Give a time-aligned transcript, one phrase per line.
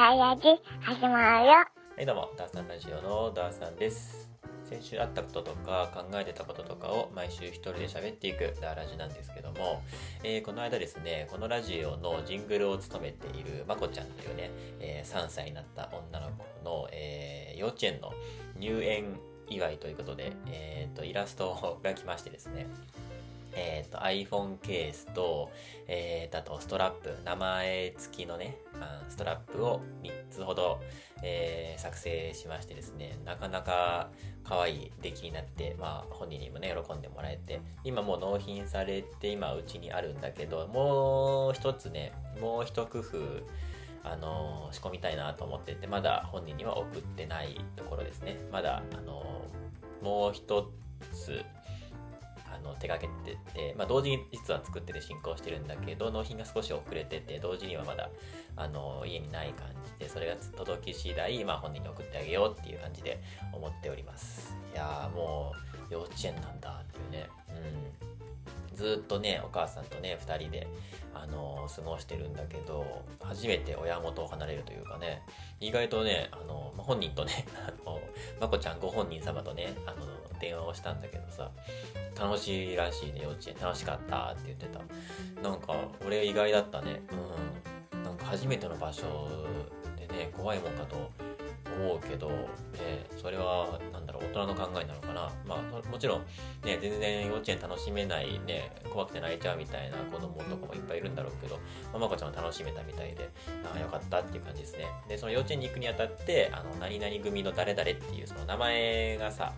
[0.00, 0.42] ダイヤジ
[0.80, 1.52] 始まるよ。
[1.52, 1.68] は
[2.00, 4.30] いどうも、ダーさんラジオのダーさんです。
[4.64, 9.82] 先週あったこととか考えてたこととかを毎週一人で喋っていくダーラジなんですけども、
[10.24, 14.50] えーこの間ですね、このラジオのジングルを務めているまこちゃんというね、
[14.80, 18.14] えー3歳になった女の子の、えー幼稚園の
[18.58, 19.20] 入園
[19.50, 22.68] 祝いということで、えーと、イラストが来ましてですね、
[23.54, 25.50] えー、と iPhone ケースと,、
[25.86, 30.80] えーとあとストラップ名前付きのねあストラップを3つほど、
[31.22, 34.10] えー作成しましてですねなかなか
[34.44, 43.18] 可愛い出来になって、まあ、本人にもね喜んでもらえて今もう納品されて今うちにあるんだけどもう一つねもう一工夫
[44.02, 48.38] あの仕込みたいなと思っててまだ本人には送ってないところですね。
[48.50, 49.44] まだあの
[50.02, 50.70] もう一
[51.12, 51.44] つ
[52.60, 58.10] の手がけてて、まあ、同時に実は作ってて進行してるんだけど納品が少し遅れてて同時にはまだ
[58.56, 64.56] あの家にない感じでそれが届き次第、まあ、本人に送ってあげようっていう感じで思っております。
[64.72, 65.52] いやも
[65.90, 67.28] う幼稚園なんだっていうね。
[67.48, 68.76] うん。
[68.76, 70.66] ずっとねお母さんとね2人で
[71.12, 75.22] あの過ごしてるんだけど初めて親元を離れるというかね。
[75.60, 78.00] 意外とねあの、ま本人とねあの
[78.40, 80.06] まこちゃんご本人様とねあの
[80.40, 81.50] 電話をしたんだけどさ
[82.20, 83.56] 楽しいらしいね幼稚園。
[83.60, 84.80] 楽しかったって言ってた。
[85.42, 85.74] なんか
[86.04, 87.02] 俺意外だったね。
[87.92, 88.02] うん。
[88.02, 89.28] なんか初めての場所
[89.96, 91.10] でね怖いもんかと
[91.78, 92.36] 思うけど、ね、
[93.16, 95.30] それはなんだろう大人の考えなのかな。
[95.46, 96.20] まあもちろん
[96.64, 101.56] ね全然幼稚園楽しめないね怖くて泣いちゃうみたいな子供とかもいっぱいいるんだろうけど、
[101.92, 103.30] まあ、まこちゃんは楽しめたみたいで
[103.64, 104.86] ああよかったっていう感じですね。
[105.08, 109.54] でその幼稚園に行くにあたってあの何々組の誰々っていうその名前がさ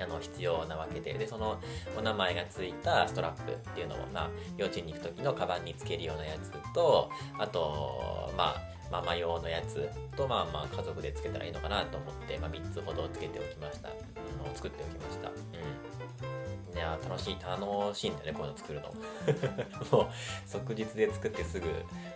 [0.00, 1.60] あの必要なわけででその
[1.96, 15.28] お名前がついたストラップっていうのを、まあ、幼稚園に行く時のカバンにつけるようなやつとあとまあママ用のやつとまあまあ家族でつけたらいいのかなと思って、まあ、3つほどつけておきました、うん、作っておきました。
[15.28, 16.76] うん。
[16.76, 18.94] いや楽しい楽しいんだよねこういうの作るの。
[19.98, 20.08] もう
[20.46, 21.68] 即日で作ってすぐ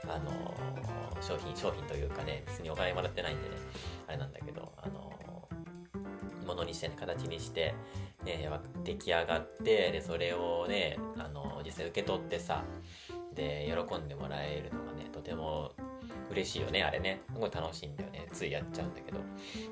[0.09, 3.56] あのー商品商品というかね別にお金もらってないんでね
[4.06, 5.19] あれなんだけどあのー
[6.49, 7.75] ものにしてね形にして、
[8.25, 12.65] ね、わ出来上がってでそれをねあの実際受け取ってさ
[13.35, 15.73] で喜んでもらえるのがねとても
[16.31, 17.21] 嬉しいよねあれね。
[17.33, 18.27] すごい楽しいんだよね。
[18.33, 19.19] ついやっちゃうんだけど。
[19.19, 19.23] っ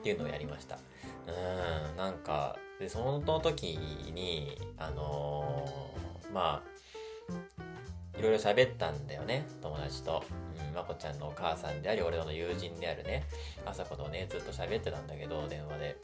[0.03, 0.79] ていうのをやりました。
[1.27, 3.79] うんなんかでその時
[4.15, 10.23] にあのーまあいろいろ喋ったんだよね友達と、
[10.69, 13.25] うん、まこちゃんのお母さんであり俺の友人であるね。
[13.65, 15.97] 朝子とねずっと喋ってたんだけど電話で。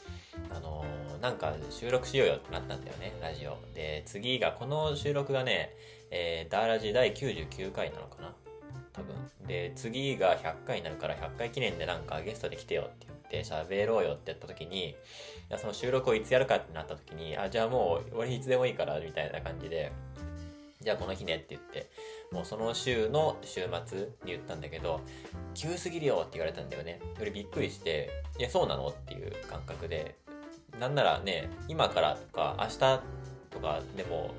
[0.51, 3.57] あのーなんか収録しようよってなったんだよねラジオ。
[3.75, 5.71] で次がこの収録がね、
[6.11, 8.35] えーダーラジ第99回なのかな
[8.93, 9.15] 多分。
[9.47, 14.95] で次が100回になるから100回記念でなんかゲストで来てよって言って喋ろうよってやった時に
[15.59, 19.93] その収録をいつやるかってなった時にあじゃあもう俺いつでもいいからみたいな感じで
[20.81, 21.89] じゃあこの日ねって言って
[22.33, 25.01] もうその週の週末に言ったんだけど
[25.55, 27.01] 急すぎるよって言われたんだよね。
[27.19, 30.17] よりびっくりしていやそうなのっていう感覚で
[30.81, 32.79] なんならね今からとか明日
[33.51, 34.35] とかでも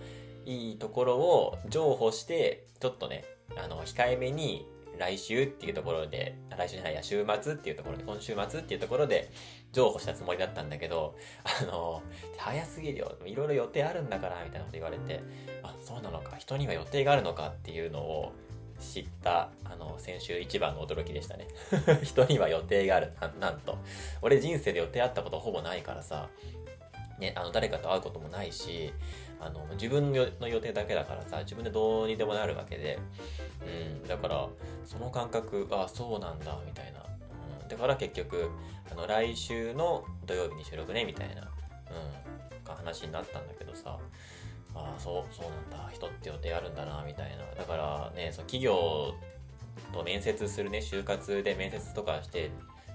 [0.45, 3.23] いいところを譲歩してちょっとね
[3.55, 4.67] あの控えめに
[5.03, 9.29] 来週っていうところで来週じゃないや週末っていうところで今週末っていうところで
[9.73, 11.15] 譲歩したつもりだったんだけど
[11.61, 12.01] あの
[12.37, 13.17] 早すぎるよ。
[13.25, 15.21] いろいろ予定あるんだからみたいなこと言われて
[15.61, 16.37] あそうなのか。
[16.37, 18.31] 人には予定があるのかっていうのを
[18.79, 21.47] 知ったあの先週一番の驚きでしたね。
[22.03, 23.11] 人には予定がある。
[23.19, 23.77] ななんと。
[24.21, 26.29] 俺人生で予定あったことほぼないからさ。
[27.19, 28.91] ね、あの誰かと会うこともないし
[29.45, 32.99] あの自分の予定だけだからさ自分でどうにでもなるわけで、
[34.01, 34.47] うん、だから
[34.85, 36.99] その感覚あそうなんだみたいな、
[37.61, 38.49] うん、だから結局
[38.91, 43.97] あの来週の土曜日に収録ねみたいな、うん、話になったんだけどさ。
[44.75, 45.89] あそうそうなんだ。
[45.91, 47.45] 人って予定あるんだなみたいな。
[47.55, 49.13] だからねその企業
[49.93, 52.49] と面接するね就活で面接とかして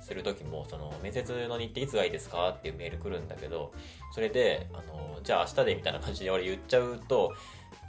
[0.08, 3.72] する時もその面接の日程いつがいいですかっていうメール来るんだけど
[4.14, 7.34] それであのじゃあ明日でみたいな感じで俺言っちゃうと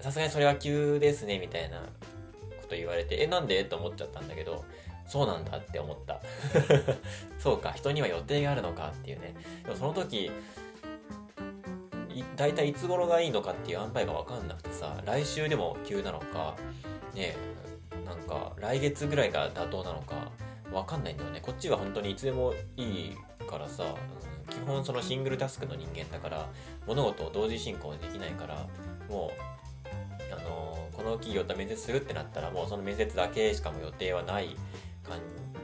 [0.01, 3.63] さすがにそれは急ですねみたいなこと言われてえなんで？
[3.63, 4.65] と思っちゃったんだけど
[5.07, 6.21] そうなんだって思った。
[7.39, 9.33] そうか人には予定があるのかっていうね。
[9.63, 10.29] でもその時
[12.35, 16.55] 大体いつ頃がいいのかっていう塩梅が分かんなくてさ来週でも急なのか
[17.15, 17.35] ね
[18.05, 20.31] なんか来月ぐらいが妥当なのか
[20.71, 21.39] 分かんないんだよね。
[21.41, 23.17] こっちは本当にいつでもいい
[23.49, 26.49] からさ、うん基本そのシングルタスクの人間だから
[26.87, 28.67] 物事を同時進行できないから
[29.07, 34.57] もうあのーこの企業と面接するってなったらもうその面接だけしかも予定はない
[35.07, 35.19] 感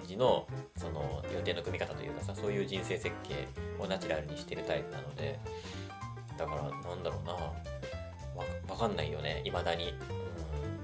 [0.08, 0.48] じの
[0.78, 3.48] その予定の組み方というかさそういう人生設計
[3.78, 5.40] をナチュラルにしてるタイプなので
[6.38, 7.34] だからなんだろうな。
[8.68, 9.42] わかんないよね。
[9.46, 9.96] 未だに、うん、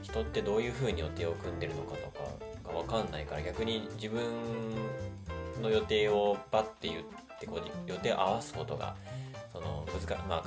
[0.02, 2.31] 人ってどういう風に予定を組んでるのかとか。
[2.92, 4.22] かんないから逆に自分
[5.62, 8.96] の予定をバッて言ってこう予定を合わすことが
[9.52, 10.44] その難まあ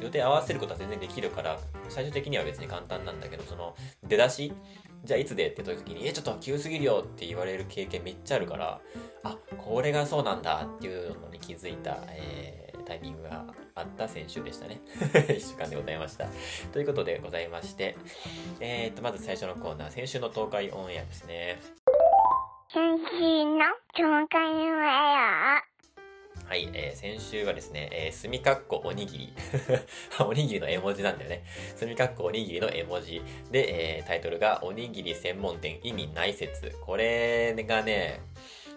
[0.00, 3.74] 予定合わせることは全然できるから最終的には別に簡単なんだけどその
[4.06, 4.52] 出だし
[5.04, 8.80] じゃあいつでって言った時に、え、ちょっと急すぎるよって言われる経験めっちゃあるから、
[9.22, 13.44] あ、これがそうなんだっていうのに気づいた、えー、タイミングが
[13.76, 14.80] あった先週でしたね。
[15.12, 16.26] 1週間でございました。
[16.72, 17.94] ということでございまして、
[18.58, 21.60] えー、っと、まず最初のコーナー、先週の東海オンエアですね。
[22.72, 23.64] 先週の
[23.94, 25.62] 東海オンエア。
[26.48, 26.54] は？
[26.54, 29.32] い、えー、先週はですね、えー、すみかっこおにぎり。
[30.20, 31.42] おにぎりの絵文字なんだよね。
[31.74, 33.20] すみかっこおにぎりの絵文字。
[33.50, 36.70] で、えー、タイトルが、おにぎり専門店意味ない説。
[36.80, 38.20] これがね、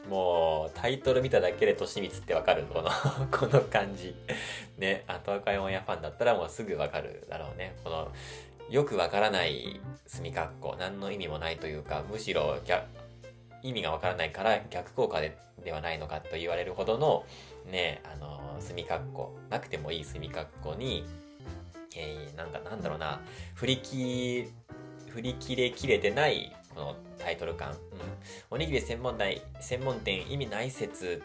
[0.07, 2.89] もう、タイトル見ただけでとしみつってわかるこの
[3.35, 4.15] この感じ。
[4.77, 7.75] ね、あと赤いオンヤファンだったらもうすぐわかるだろうね。
[7.83, 8.11] この、
[8.69, 10.75] よくわからないすみかっこ。
[10.79, 12.57] 何の意味もないというか、むしろ
[13.63, 17.25] 意味がわからないから逆効果でではないのかと言われるほどの
[17.69, 21.05] ね、あの、墨括弧、なくてもいい墨括弧に、
[21.95, 23.21] えー、なんかなんだろうな、
[23.55, 24.51] 振り切、
[25.09, 27.71] 振り切れきれてない、このタイトル感。
[27.71, 27.77] うん。
[28.51, 31.21] おにぎり専門店、専門店意味ない説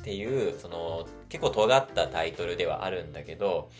[0.00, 3.70] っていう、その、結構尖ったタイトルではあるんだけど、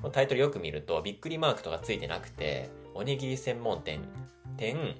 [0.00, 4.00] このタイトルよく見ると、びっくりマークとかついてなくて、おにぎり専門店、
[4.56, 4.96] 店、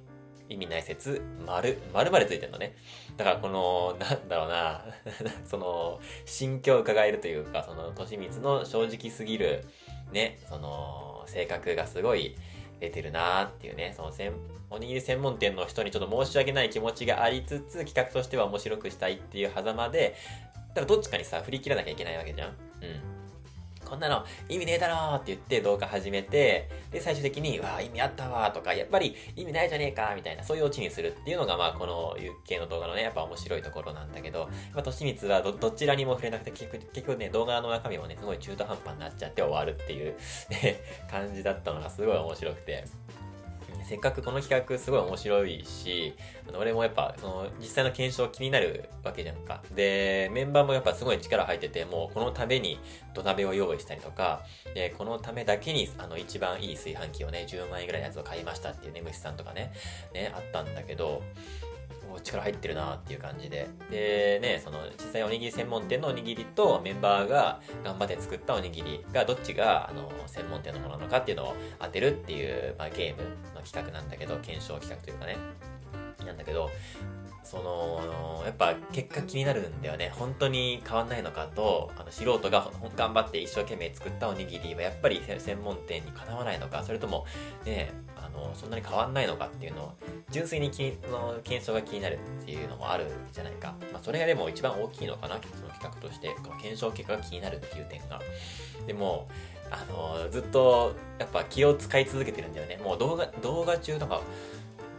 [0.51, 2.77] 意味ない説、丸、丸までついてるのね。
[3.17, 4.85] だからこの、なんだろうな、
[5.47, 9.65] その、心境を伺えるというか、その、としみつの正直すぎる、
[10.13, 12.37] ね、その、性格がすごい
[12.85, 14.33] 出てるなーっていうね、そのせん、
[14.71, 20.17] おにぎり専門店の人にちょっと申し訳ない気持ちがありつつ、企画としては面白くしたいっていう狭間で、
[20.75, 22.49] だどっちかにさ、振り切らなきゃいけないわけじゃん。
[22.49, 22.55] うん。
[23.95, 40.17] こんなの意味ねえだろって言って動画始めて、で、最終的に、わあ、意味あったわとか、やっぱり意味ないじゃねえかみたいな、そういうオチにするっていうのが、まあ、この系の動画のね、やっぱ面白いところなんだけど、まあ、としみつはど、どちらにも触れなくて、結局、結局ね、動画の中身もね、すごい中途半端になっちゃって終わるっていう、
[40.51, 42.85] ね、感じだったのがすごい面白くて、
[43.85, 46.15] せっかくこの企画すごい面白いし、
[46.49, 49.63] あの俺もやっぱその実際の検証気になるわけじゃんか。
[49.75, 52.79] で、メンバーもやっぱすごい力入ってて、もうこのために
[53.15, 54.43] 土鍋を用意したりとか、
[54.75, 59.73] で、このためだけにあの一番いい炊飯器をね、10万円ぐらいのやつを買いましたっていうね、虫さんとかね、
[60.15, 61.23] ね、あったんだけど、
[62.21, 63.69] 力入ってるなっていう感じで。
[63.91, 73.23] で、ね、その、実際おにぎり専門店のおにぎりとメンバーが頑張って作ったおにぎりがどっちが、あの、専門店のものなのかっていうのを当てるっていう、まあ、ゲーム
[73.55, 75.37] の企画なんだけど、検証企画というかね。
[76.25, 76.71] なんだけど、
[77.45, 80.11] その、やっぱ結果気になるんだよね。
[80.15, 87.27] 本当に変わんないのかと、あの素人が頑張って一生懸命作ったおにぎりはやっぱり専門店にかなわないのか、それとも
[87.67, 87.93] ね、
[88.35, 89.93] のそんなに変わんないのかっていうのを
[90.31, 96.35] 純粋にきの検証が気になるっていうのもあるじゃないか、まあ、それがでも一番大きいのかなその企画として。
[96.43, 98.21] この検証結果が気になるっていう点が。
[98.87, 99.29] でも
[99.71, 102.79] あのずっとやっぱ気を使い続けてるんだよね。
[102.83, 104.21] もう動画動画中とか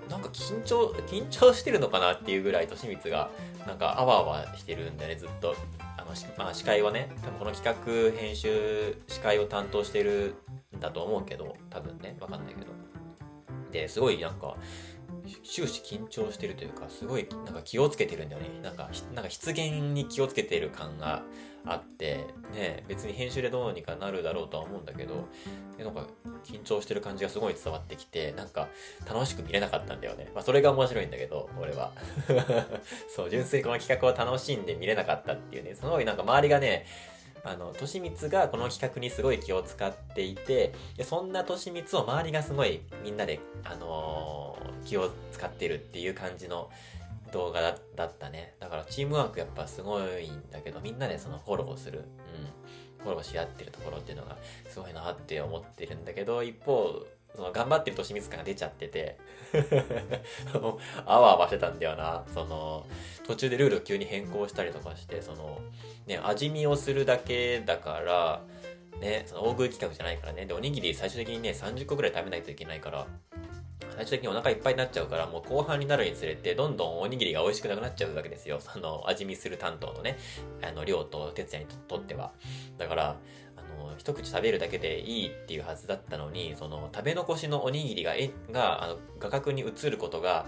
[0.10, 3.30] なんか緊張緊張してるのかなっていうぐらいとしみつが
[3.68, 5.56] なんかあわあわしてるんだよねずっと。
[5.98, 10.36] あの、まあ、司会はね多分この企画編集司会を担当してる
[10.76, 12.72] んだと思うけど多分ねわかんないけど、
[13.88, 14.56] すごいなんか、
[15.44, 18.50] 終始緊張してるというか、すごいなんか気をつけてるんだよね。
[18.62, 21.24] なんか、なんか失言に気をつけてる感が
[21.66, 25.28] あって、ね、別に編集でどうにかなるだろうとは思うんだけど、
[25.80, 26.08] なんか
[26.44, 28.68] 緊張してる感じがすごい伝わってきて、なんか
[29.08, 30.30] 楽しく見れなかったんだよね。
[30.34, 31.92] まあそれが面白いんだけど、俺は。
[33.10, 36.86] そう、純粋にこの企画を楽しんで見れなかったっていうね、すごいなんか周りがね、
[37.46, 46.70] あの、としみつがこの企画にすごい気を使っていて、でそんなとしみつを周りがすごいみんなで、あのー、気を使ってるっていう感じの
[47.32, 48.56] 動画だだったね。
[48.60, 52.00] だからチームワークやっぱすごいんだけど、みんなでそのフォローする。
[52.00, 53.06] うん。
[53.06, 54.36] フォローし合ってるところっていうのが
[54.68, 59.18] すごいなって思ってるんだけど、一方、その頑張ってるとしみつ感が出ちゃってて
[61.06, 62.24] あわあわしてたんだよな。
[62.34, 62.86] その、
[63.26, 65.62] 途中でルールを急に変更したりとかして、その、
[66.08, 68.42] ね、味見をするだけだから、
[69.00, 70.46] ね、その大食い企画じゃないからね。
[70.46, 73.08] で、おにぎり最終的にね、30個ぐらい食べないといけないから、
[73.96, 78.60] 最終的にお腹いっぱいになっちゃうから、もう後半になるにつれて、どんどんおにぎりが美味しくなくなっちゃうわけですよ。
[78.60, 80.18] その、味見する担当のね、
[80.62, 82.32] あの、量と哲也にとっては。
[82.78, 83.18] だから、
[83.98, 90.46] 一口食べるだけでいいっていうはずだったのに、その食べ残しのおにぎりが、えが、あの、画角に映ることが、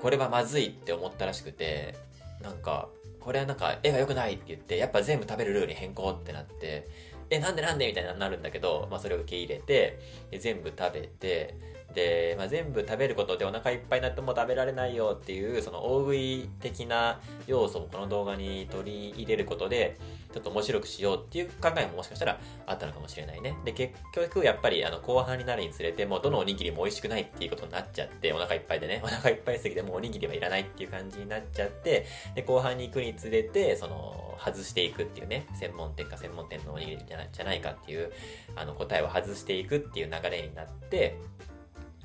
[0.00, 1.94] これはまずいって思ったらしくて、
[2.42, 2.88] なんか、
[3.20, 6.88] これはなんか絵が良くないって言って、やっぱ全部食べるルールに変更ってなって、
[7.30, 7.86] え、なんでなんで？
[7.86, 9.98] みたいになるんだけど、まあそれを受け入れて、
[10.38, 11.54] 全部食べて、
[11.94, 19.98] で、まあ、全部食べることでお腹いっぱいになっても食べられないよっていう、その大食い的な要素もこの動画に取り入れることで、
[20.32, 23.54] ちょっと面白くしようっていう考えももしかしたらあったのかもしれないね。
[23.64, 38.12] で、結局やっぱりあの後半になるにつれて、もうどのおにぎりも美味しくないっていうことになっちゃって、お腹いっぱいでね、 お腹いっぱいすぎてもうおにぎりはいらないっていう感じになっちゃって、で、後半に行くにつれて、その、外していくっていうね、専門店か専門店のおにぎりじゃないかっていう、
[38.56, 41.16] あの答えを外していくっていう流れになって、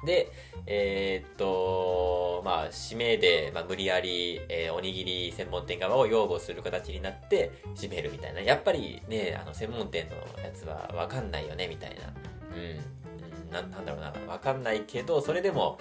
[0.05, 0.31] で、
[0.65, 8.41] えー、っと、まあ、締めで、まあ、無理やり、えー、おにぎり専門店側を擁護する形になって、締めるみたいな。
[8.41, 12.13] やっぱりね、あの、専門店のやつはわかんないよね、みたいな。
[12.55, 13.51] うん。
[13.51, 14.13] ななんだろうな。
[14.27, 15.79] わかんないけど、それでも、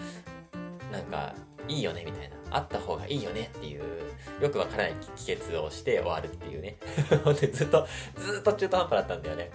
[0.91, 1.35] なんか、
[1.69, 2.37] いいよね、みたいな。
[2.51, 3.83] あった方がいいよねっていう、
[4.41, 6.77] よくわからない帰結をして終わるっていうね。
[7.25, 9.51] ほんで、ずっと、ずっと中途半端だったんだよね。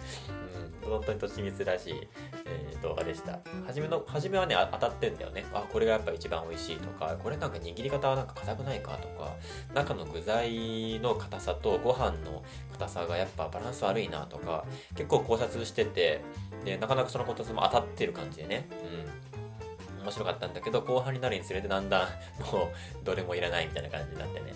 [0.90, 2.08] 本当にとちみつらしい。
[2.46, 3.40] えー、動画でした。
[3.66, 5.46] 初めの、初めはね、当たってんだよね。
[5.54, 9.36] あ、これがやっぱ一番美味しいとか、これなんか握り方はなんか硬くないかとか、
[9.74, 16.22] 中の具材の硬さとご飯の硬さがやっぱバランス悪いなとか、結構考察してて、
[16.66, 18.68] で、なかなかその考察も当たってる感じでね。
[18.72, 20.02] うん。
[20.04, 22.10] 面白かったんだけど、後半になるにつれてだんだん、
[22.52, 22.72] も
[23.02, 24.54] う、どれもいらないみたいな感じになってね。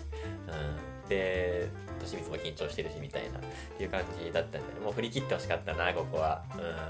[0.48, 0.95] うん。
[1.08, 1.68] で、
[2.04, 3.42] 清水も緊張してるし、みたいな、っ
[3.76, 6.44] ていう感じだったんで、もう振り切ってほしかったな、ここは。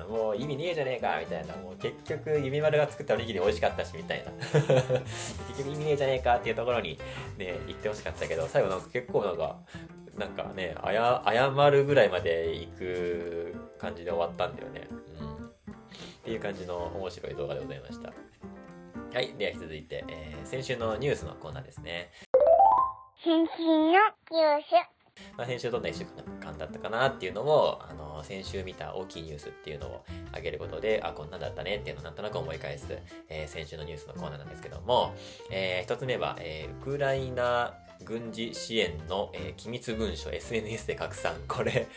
[0.08, 1.54] うん、もう意味ねえじゃねえか、みたいな。
[1.56, 4.30] もう結局、弓丸が作ったおにぎり美味しかったし、みたいな。
[5.48, 6.98] 結局意味ねえじゃねえかっていうところに、
[7.38, 9.58] ね、言ってほしかったけど、最後なんか結構なんか、
[10.16, 14.88] なんかね、あや、謝るぐらいまで行く感じで終わったんだよね。
[15.20, 15.46] うん。
[15.46, 15.48] っ
[16.24, 18.12] ていう感じの面白い動画でございました。
[19.16, 19.32] はい。
[19.38, 22.10] では続いて、えー、先週のニュースのコーナーですね。
[23.26, 25.36] 先週のニュース。
[25.36, 26.04] まあ、先週どんな1週
[26.40, 32.86] 間だったかなっていうのを、あの、先週見た大きいニュースっていうのを上げることで、あ、こんなんだったねっていうのをなんとなく思い返す、
[33.28, 35.12] えー、先週のニュースのコーナーなんですけども、
[35.50, 41.34] えー、一つ目は、えー、ウクライナ軍事支援の、えー、機密文書 SNS で拡散。
[41.48, 41.88] これ、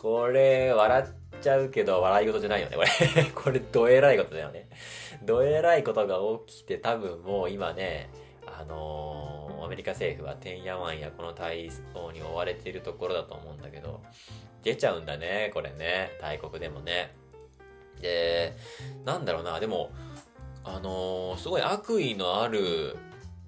[0.00, 2.88] これ、笑っちゃうけど、笑い事じゃないよね、これ。
[3.34, 4.68] これ、どえらいことだよね。
[5.24, 8.08] どえらいことが起きて、多分もう今ね、
[8.46, 14.00] あのー、アメリカ政府はてんやわんやこの対応に追われているところだと思うんだけど、
[14.62, 16.12] 出ちゃうんだね、これね。
[16.20, 17.16] 大国でもね。
[18.00, 18.56] で、
[19.04, 19.90] なんだろうな、でも、
[20.62, 22.96] あのー、すごい悪意のある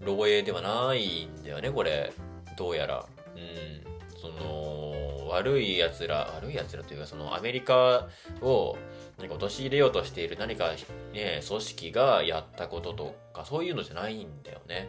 [0.00, 2.12] 漏洩ではないんだよね、これ。
[2.56, 3.06] どうやら。
[3.36, 4.20] うん。
[4.20, 8.08] その、悪い奴ら、悪い奴らというか、そのアメリカ
[8.42, 8.76] を、
[9.18, 10.72] 何か陥れようとしている何か
[11.12, 14.88] ね、組織がやったこととか、そういうのじゃないんだよね。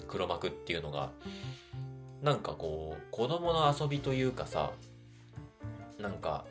[0.00, 1.10] うん、黒幕っていうのが。
[2.22, 4.72] なんかこう、子供の遊びというかさ、
[6.00, 6.46] なんか、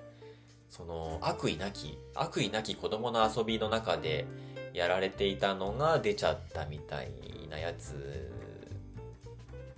[0.69, 4.27] その、悪意なき、悪意なき子供の遊びの中で
[4.73, 7.09] やられていたのが出ちゃったみたい
[7.49, 8.31] なやつ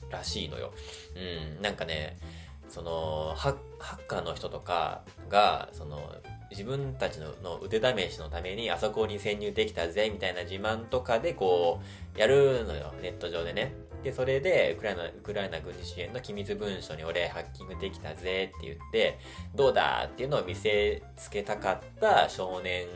[0.10, 0.74] らしいのよ。
[1.16, 2.18] うん、なんかね、
[2.68, 6.14] そのハッカーの人とかがその
[6.52, 11.86] 自分たちのの腕試しのためにあそこに潜入できたぜみたいな自慢とかでこう
[12.16, 13.74] やるのよネット上でね。
[14.04, 19.18] でそれでウクライナウクライナ軍事支援の機密文書に俺ハッキングできたぜって言って
[19.56, 22.88] どうだっていうのを見せつけたかった少年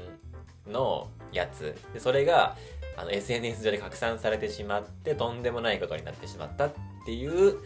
[0.67, 1.75] のやつ。
[1.93, 2.55] でそれが
[2.95, 6.71] あの SNS 上で拡散されてしまってとんでもないことになってしまったっ
[7.05, 7.57] ていう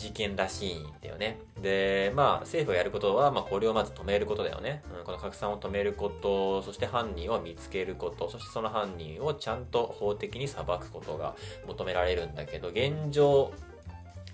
[0.00, 1.38] 事件らしいんだよね。
[1.60, 4.82] で、まあ、政府がやることは、まあ、これをまず止めることだよね。
[4.98, 13.52] うん、この拡散を止めること、そして犯人を見つけること、そしてその犯人をちゃんと法的に裁くことが求められるんだけど、現状、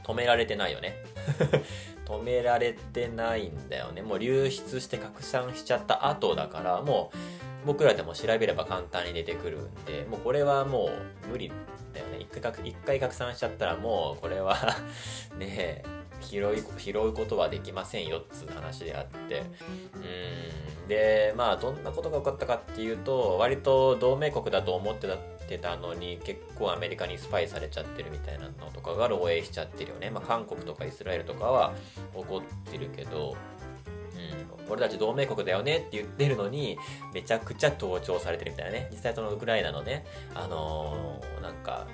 [0.04, 1.02] 止められてないよね。
[2.06, 4.02] 止められてないんだよね。
[4.02, 7.16] もう流出して拡散しちゃった後だから、もう、
[7.66, 10.88] 僕らでも調べれば簡単に出てくるんで、もうこれはも
[11.26, 11.50] う無理
[11.92, 12.18] だよね。
[12.20, 14.56] 一回一回拡散しちゃったらもうこれは
[15.38, 15.82] ね
[16.20, 19.42] 拾い、拾うことはできませんよっつう話であって。
[19.94, 20.88] うん。
[20.88, 25.18] で、まあどんなことが起こったかっていうと、割と同盟国だと思ってたっ
[25.48, 30.10] てたのに結構アメリカにスパイされちゃってるみたいなのとかが漏洩しちゃってるよね。
[30.10, 31.74] まあ韓国とかイスラエルとかは
[32.14, 33.36] 起こってるけど、
[34.68, 36.78] 俺たち同盟国だよねって言ってるのに、
[37.12, 38.88] めちゃくちゃ盗聴されてるみたいなね。
[38.90, 40.04] 実際そのウクライナのね、
[40.34, 41.86] あのー、なんか、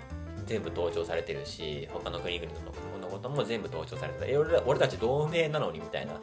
[0.47, 2.53] 全部盗聴されてるし他の国々
[3.01, 6.15] のことも全部盗聴されてる俺俺たち同盟なのにみたいな、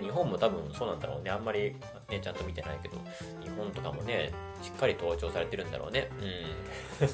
[0.00, 1.30] 日本も多分そうなんだろうね。
[1.30, 1.76] あんまり、
[2.08, 2.96] ね、ちゃんと見てないけど
[3.42, 6.10] 日本とかもねしっかり盗聴されてるんだろうね。
[7.00, 7.06] うん。
[7.06, 7.10] っ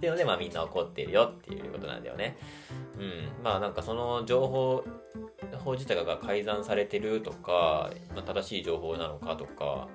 [0.00, 2.36] ていうのでまあみんな怒ってるよっていうことなんだよね。
[2.98, 3.42] うん。
[3.42, 4.84] まあなんかその情報
[5.64, 9.88] 法自体が改ざんされてるとか、まあ、正しい情報なのかとか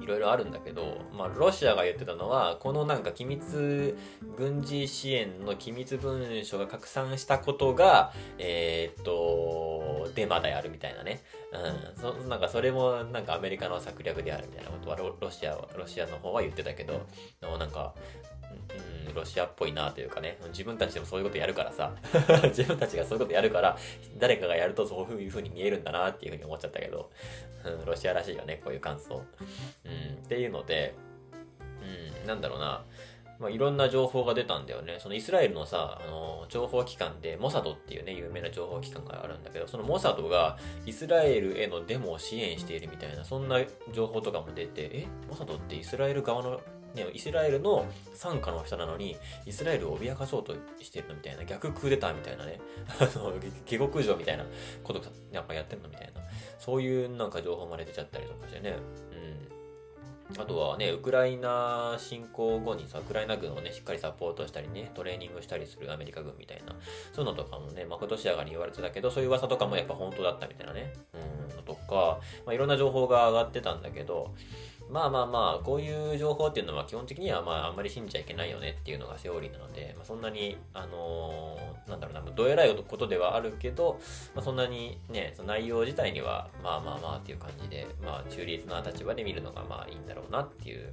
[0.00, 3.96] いろいろあるんだけど、まあ、ロシアが言ってたのは、このなんか機密
[4.36, 11.22] 軍事支援の機密文書が拡散したことが、えー、っと、デマであるみたいなね。
[11.52, 12.00] うん。
[12.00, 17.06] そなんかそれもなんかアメリカの策略であるみたいなことはロロシア、ロシアの方は言ってたけど、
[17.42, 17.94] なんか、
[19.08, 21.94] うん、ロシアっぽいなというかね、自分たちでもそういうことやるからさ、
[22.48, 23.76] 自分たちがそういうことやるから、
[24.18, 27.10] 誰かがやるとそういう風に見えるんだなっていう風に思っちゃったけど、
[27.64, 29.16] うん、ロシアらしいよね、こういう感想。
[29.84, 30.94] うん、っていうので、
[32.20, 32.84] うん、なんだろうな、
[33.40, 34.98] まあ、いろんな情報が出たんだよね。
[35.00, 43.58] そのイスラエルのさ、あの、情報機関で、モサドっていうね、有名な情報機関があるんだけど、そのモサドがイスラエルへのデモを支援しているみたいな、そんな
[43.94, 46.60] 情報とかも出て、えモサドってイスラエル側の
[46.94, 49.16] ね、イスラエルの傘下の人なのに、
[49.46, 52.60] イスラエルを脅かそうとしてるのみたいな、逆クーデターみたいなね、
[52.98, 53.32] あの、
[53.64, 54.44] 下克上みたいな
[54.82, 55.00] こと
[55.32, 56.20] なんかやってんのみたいな、
[56.58, 58.76] そういうなんか情報まで出ちゃったりとかしてね、
[59.12, 60.40] うん。
[60.40, 66.76] あとはね、ウクライナ侵攻後にさ、ウクライナ軍をね、しっかりサポートしたりね、トレーニングしたりするアメリカ軍みたいな、
[67.12, 74.34] そういうのとかもね、まことしやがに言われてたけど、そういう噂とかもやっぱ本当だったみたいなね、うん、のとか、まあ、いろんな情報が上がってたんだけど、
[74.90, 84.00] まあまあまあ、こういう情報っていうのは基本的にはまああんまり信じちゃいけないよねっていうのがセオリーなので、まあ、そんなに、あのー、なんだろうな、どえらいことではあるけど、
[84.34, 90.92] まあ、そんなにね、その内容自体にはまあまあまあっていう感じで、まあ中立な立場で見るのがまあいいんだろうなっていう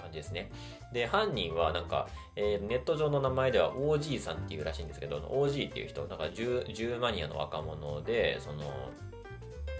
[0.00, 0.50] 感じですね。
[0.92, 8.64] で、犯人はなんか、えー、ネット上の名前では OG さんっていうらしいんですけど、OG っていう人、なんか10マニアの若者で、その、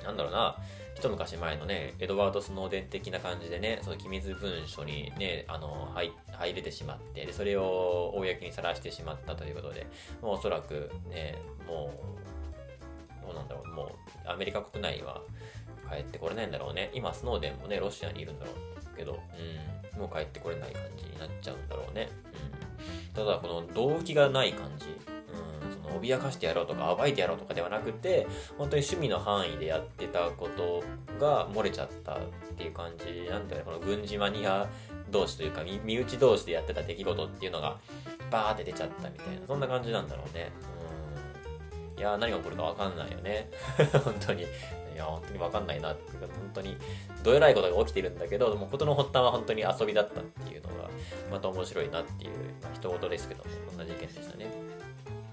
[0.05, 0.57] なんだろうな、
[0.97, 9.87] 一昔前のね、エドワード・スノーデン的な感じでね、その機密文書にね、あの、入入れてしまって、で、それを公にさらしてしまったということで、
[10.23, 11.37] もうおそらくね、
[11.67, 11.91] も
[13.23, 15.21] う、どうなんだろう、もう、アメリカ国内は
[15.91, 16.91] 帰ってこれないんだろうね。
[16.95, 19.21] 今、スノーデンもね、ロシアにいるんだろうけど、
[19.95, 22.09] うん、もう帰ってこれない感じになっちゃうんだろうね。
[22.33, 23.15] うん。
[23.15, 24.87] ただ、この動機がない感じ。
[25.71, 28.27] その脅かしてやろうとか暴いてやろうとかではなくて
[28.59, 30.83] 本当に趣味の範囲でやってたこと
[31.19, 32.19] が漏れちゃったっ
[32.57, 33.65] ていう感じなんだよね。
[33.65, 34.69] この軍事マニア
[35.11, 37.79] 同士というか身内同士でやってた出来事っていうのが
[38.31, 39.47] バーって出ちゃったみたいな。
[39.47, 40.51] そんな感じなんだろうね。
[41.97, 42.01] うん。
[42.01, 43.51] いや何が起こるか分かんないよね。
[44.05, 44.47] 本当に。
[44.97, 46.75] いや本当に分かんないなっていうか本当に
[47.23, 50.89] どえらいことが起きてるんだけどもう事の発端は本当に遊びだったっていうのが
[51.31, 52.31] また面白いなっていう、
[52.63, 54.47] まあ、一言ですけどもこんな事件でしたね。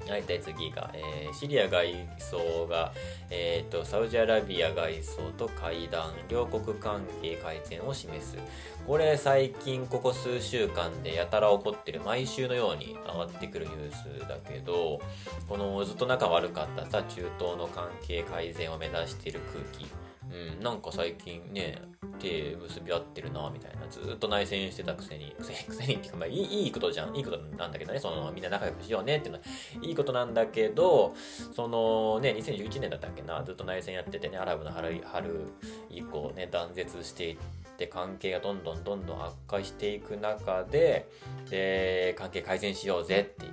[0.10, 2.92] はい、で次が、えー、シリア外相が、
[3.30, 8.38] えーと、サウジアラビア外相と会談、両国関係改善を示す。
[8.86, 15.02] これ最近ここ数週間でやたら起こってる毎週のように上がってくるニュースだけど、
[15.48, 19.88] このずっと仲悪かったさ、中東の関係改善を目指している空気。
[20.32, 21.82] うん、なんか最近ね、
[22.20, 23.88] 手結び合ってるな、みたいな。
[23.88, 27.16] ずっと内戦してたくせに、くせに、 くせにっていうか、まあいい、いいことじゃん。
[27.16, 28.00] いいことなんだけどね。
[28.00, 29.46] その、みんな仲良くしようねっていうのは、
[29.82, 31.14] いいことなんだけど、
[31.54, 35.42] そのね、2011年だったっけな、ずっと内戦やっててね、アラブの春、春
[35.90, 37.38] 以降ね、断絶していっ
[37.78, 41.10] て、関係がどんどんどんどん悪化していく中で、
[41.50, 43.52] で、関係改善しようぜっていう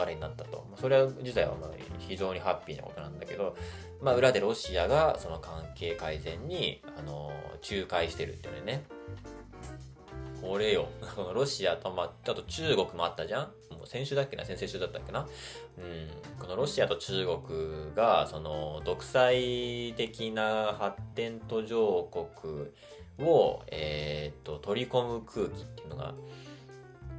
[0.00, 0.66] 流れになったと。
[0.80, 1.70] それ自体はまあ
[2.08, 3.56] 非常にハッピーなことなんだけど、
[4.00, 7.32] まあ、裏でロシアがその関係改善に、あの
[7.70, 8.84] 仲介してるっていうね。
[10.40, 10.88] これよ。
[11.14, 14.44] このロシアと、まあ、ちょっと中国もあったじゃんもう先週だっけな？
[14.44, 15.20] 先々週だったっけな？
[15.20, 16.38] うん。
[16.38, 22.68] このロシアと中国が、その、独裁的な発展途上国
[23.28, 26.14] を、えー、っと、取り込む空気っていうのが、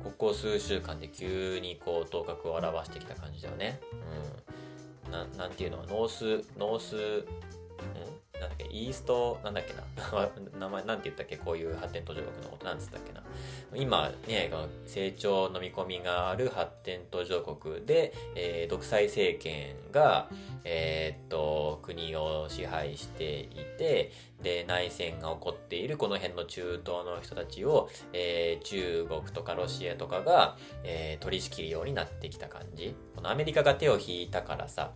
[0.04, 3.80] ここ数週間で急にこう、頭角を現してきた感じだよね。
[3.92, 3.96] う
[4.52, 4.54] ん。
[5.12, 5.78] ななんていうの？
[5.88, 7.26] ノース、ノース、
[7.84, 9.84] んなんだっけ、イースト、なんだっけな、
[10.60, 13.24] 名前、なんて言ったっけ、こういう発展途上国のことなんつったっけな。
[13.76, 14.52] 今ね、
[14.86, 20.30] 成長の見込みがある発展途上国で、えー、独裁政権が、
[20.64, 32.96] えー、っと、国を支配していて、で、内戦が起こっているこの辺の中東の人たちを、えー、中国とかロシアとかが、えー、取り仕切るようになってきた感じ。
[33.16, 34.92] このアメリカが手を引いたからさ、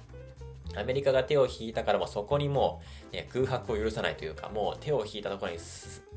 [0.78, 5.58] アメリカが手を引いたからもうそこにもう、ね、空白を許さないというか、もう手を引いたところに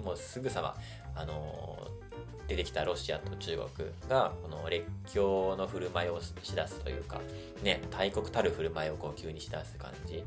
[0.05, 0.77] もうすぐさま、
[1.14, 7.20] あのー、出てきたロシアと中国がこの列強の振る舞いをしだすというか
[7.62, 10.16] ね大国たる振る舞いをこう急にしだす感じ。
[10.16, 10.25] うん。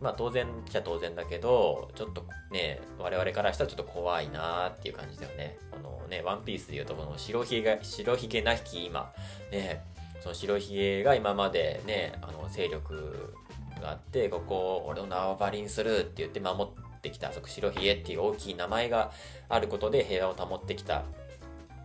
[0.00, 5.56] まあ当然じゃ当然だけどちょっとね我々からしたらちょっと怖いなーっていう感じだよね。
[5.70, 9.12] このねワンピースでいうとこの白ひげ白ひげなき今
[9.52, 9.84] ね
[10.20, 13.34] その白ひげが今までねあの勢力
[13.80, 17.30] があってここを俺の縄張りにするって言って守ってきた。
[17.32, 19.12] 白ひげっていう大きい名前が
[19.48, 21.04] あることで平和を保ってきた。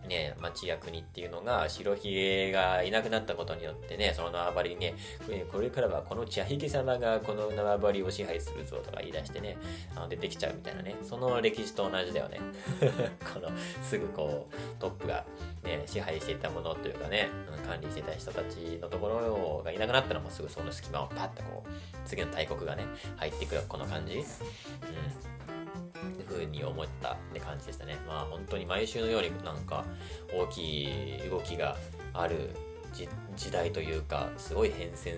[0.08, 4.94] ね、町や国っていうのが白ひげがいなくなったことによってね、その縄張りにね、
[5.50, 9.56] これからはこの茶ひげ様がこの縄張りを支配するぞとか言い出してね、
[9.94, 12.40] あの出てきちゃうみたいなね、その歴史と同じだよね。
[13.32, 13.50] この
[13.82, 15.24] すぐこうトップが、
[15.62, 17.28] ね、支配していたものというかね、
[17.66, 21.70] 管理していた人たちのところがいなくなったらもうすぐその隙間をパッとこう、
[22.04, 22.84] 次の大国がね、
[23.16, 24.18] 入っていくこの感じ。
[24.18, 24.24] うん
[26.26, 27.98] ふうに思ったって感じでしたね。
[28.06, 29.84] まあ本当に毎週のようになんか
[30.32, 31.76] 大きい動きが
[32.12, 32.50] ある
[33.36, 35.16] 時代というか、すごい変遷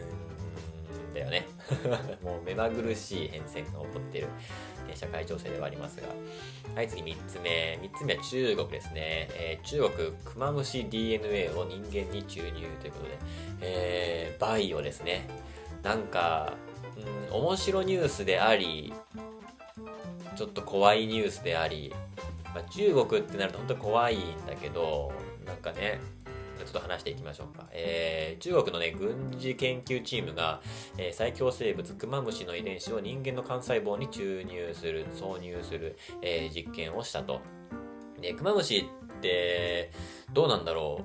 [1.17, 1.47] だよね。
[2.23, 4.29] もう目まぐるしい変遷が起こっている、
[4.95, 6.09] 社会情勢ではありますが。
[6.75, 7.79] はい、次3つ目。
[7.83, 9.29] 3つ目は中国ですね。
[9.33, 13.19] えー、中国、クマムシ DNA を人間に注入ということで、
[13.63, 15.27] えー、バイオですね。
[15.83, 16.55] なんか、
[17.31, 18.93] 面白ニュースであり、
[20.37, 21.95] ちょっと怖いニュースであり、
[22.55, 25.13] まあ、中国ってなると本当に怖いんだけど、
[25.45, 26.01] なんかね、
[26.59, 27.67] ちょっと話していきましょうか。
[27.71, 30.61] えー、中国のね、軍事研究チームが、
[30.99, 37.41] えー、最強生物クマムシの遺伝子を人間の幹細胞に注入する、挿入する、えー、実験をしたと。
[38.21, 39.93] で、クマムシって、
[40.33, 41.01] どうなんだろ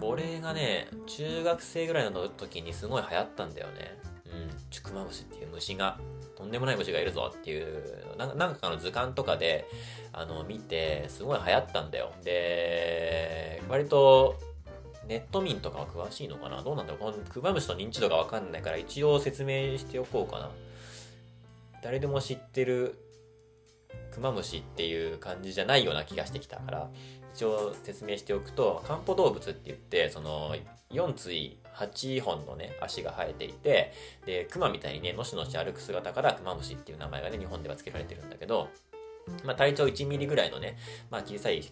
[0.00, 0.04] う。
[0.06, 3.98] 俺がね、中学生ぐらいの時にすごい流行ったんだよね。
[4.26, 5.98] うん、チュクマムシっていう虫が。
[6.44, 7.82] とんでもない虫がいるぞっていう
[8.18, 9.66] ななんかの図鑑とかで
[10.12, 12.12] あの見てすごい流行ったんだよ。
[12.22, 14.38] で割と
[15.08, 16.62] ネット民とかは詳しいのかな？
[16.62, 17.12] どうなんだろう？
[17.12, 20.50] このクマムシの認知度がわかんないから一応説明しておこうかな。
[21.82, 22.98] 誰でも知ってる
[24.12, 26.90] クマムシっていう感じじゃないような気がしてきたから
[27.34, 30.54] 一応説明しておくと漢方動物って言ってその
[30.90, 33.92] 4対8本のね、足が生えていて、
[34.26, 38.68] で、熊みたいにね、のしのし歩く姿からクマムシっていう名前がね、日本では付けられてるんだけど、
[39.44, 40.76] まあ、体長1ミリぐらいのね、
[41.10, 41.62] まあ、小さい、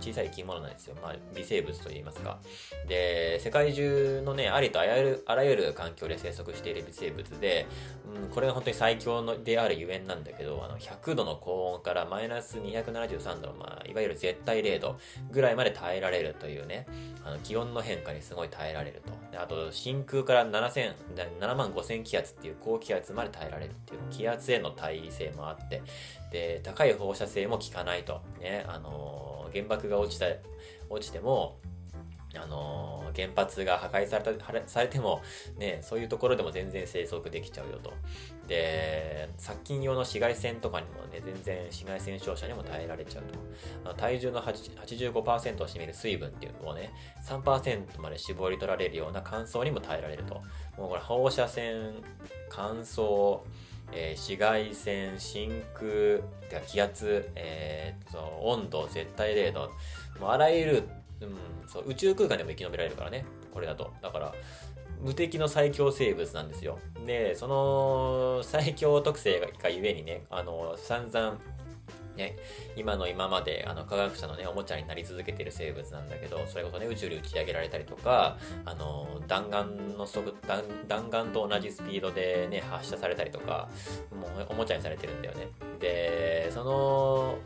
[0.00, 0.96] 小さい生き物なんですよ。
[1.02, 2.38] まあ、微生物と言いますか。
[2.88, 7.66] で、世界中のね、ありとあらゆる、あらゆる環境で生息している微生物で、
[8.14, 14.98] うん、これが本当に最強のであるゆえんなんだけど、あの、100度の高温からマイナス273度の、まあ、いわゆる絶対0度
[15.30, 16.86] ぐらいまで耐えられるというね、
[17.24, 19.40] あの、気温の変化にすごい耐えられると。
[19.40, 20.94] あと、真空から7000、
[21.40, 25.82] 7万5000気圧っていう高気圧まで耐えられるっていう、気圧への耐性もあって、
[26.32, 28.22] で、高い放射性も効かないと。
[28.40, 30.26] ね、あのー、原爆が落ちた、
[30.88, 31.58] 落ちても、
[32.34, 35.20] あのー、原発が破壊された、されても、
[35.58, 37.92] ね、そういうところでも全然生息できちゃうよと。
[38.48, 43.24] で、殺菌用の紫外線とかにもね、全然紫外線照射にも耐えられちゃう
[43.84, 43.94] と。
[43.94, 46.94] 体重の85%を占める水分っていうのをね、
[47.26, 50.36] 3%まで絞り取られるような乾燥にも耐えられると。
[50.78, 51.92] もうこれ放射線、
[52.48, 53.40] 乾燥、
[53.92, 59.60] えー、紫外線、真空、気圧、えー、その温度、絶対0度、
[60.20, 60.88] もうあらゆる、
[61.20, 63.92] うん、そう宇宙空間でも生き延びられるからね、これだと。
[64.02, 64.34] だから、
[65.00, 66.78] 無敵の最強生物なんですよ。
[67.06, 71.40] で、その最強特性がゆえにね、あの、散々
[72.22, 72.36] ね、
[72.76, 83.68] 今の今まであの科学者のね、おもちゃになり続けている生物なんだけど、それこそね、宇宙に打ち上げられたりとか、あの、弾丸の速、弾弾丸と同じスピードでね、発射されたりとか、
[84.10, 85.48] もうおもちゃにされてるんだよね。
[85.80, 87.38] で、その、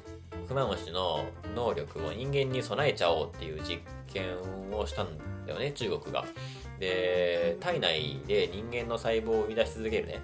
[0.47, 4.25] クマムシの能力を人間に備えちゃおうっていう実験
[4.73, 5.09] をしたん
[5.47, 6.25] だよね、中国が。
[6.79, 10.23] で、体内で人間の細胞を生み出し続けるね、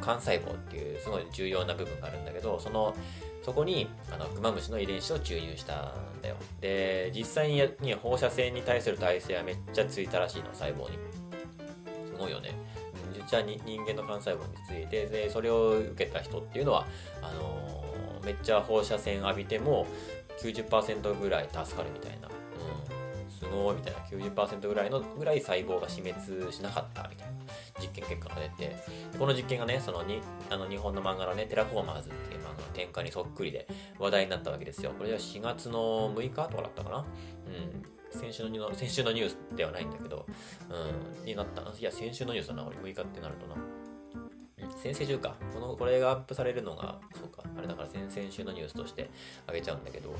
[0.00, 2.94] 幹細胞っていうすごい重要な部分があるんだけど、その
[3.42, 6.36] そこにあのクマムシの遺伝子を注入したんだよ。
[6.60, 10.98] で実際にに放射線に対する耐性はめっちゃついたらしいの細胞に。
[12.06, 12.50] すごいよね。
[13.14, 16.86] 実はに人間の幹細胞についてでそれを受けた人っていうのは
[17.20, 19.86] あのー、めっちゃ放射線浴びても
[20.40, 22.28] 90%ぐらい助かるみたいな、
[23.42, 27.34] すごいみたいな90%ぐらいのぐらい細胞が死滅しなかったみたいな
[27.80, 28.76] 実験結果が出て
[29.18, 33.66] この実験がねそのにあの日本の漫画のねテラフォーマーズっていう漫画の展開にそっくりで
[33.98, 34.92] 話題になったわけですよ。
[34.96, 36.98] これは4月の6日とかだったかな？
[36.98, 37.82] うん。
[38.12, 40.26] 先週のニュ先週のニュースではないんだけど、
[40.68, 43.56] うん、になったいや先週のニュースだな俺6日ってなるとな。
[44.82, 45.36] 先々週か。
[45.52, 47.42] この、これがアップされるのが、そうか。
[47.56, 49.10] あれだから先々週のニュースとして
[49.46, 50.14] あげちゃうんだけど、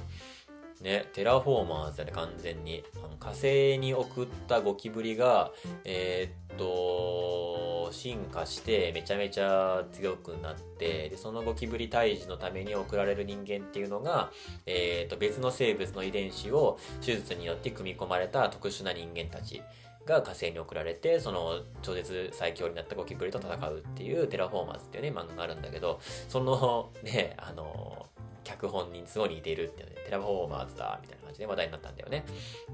[0.82, 2.84] ね、テラフォーマーズだね、完全に。
[3.20, 5.52] 火星に送ったゴキブリが、
[5.84, 14.32] えー、っと、進化してめちゃめちゃ強くなって、で、そのゴキブリ退治のために送られる人間っていうのが、
[14.66, 19.62] えー、っと、別の生物の遺伝子を手術によって組み込まれた特殊な人間たち。
[20.04, 28.06] が火星に送られて、その超絶最強になったゴキブリと戦うっていうテラフォーマーズっていうね、漫画があるんだけど、そのね、あの、
[28.44, 32.24] 脚本にすごい似ているっていうね、テラフォーマーズだ、みたいな感じで話題になったんだよね。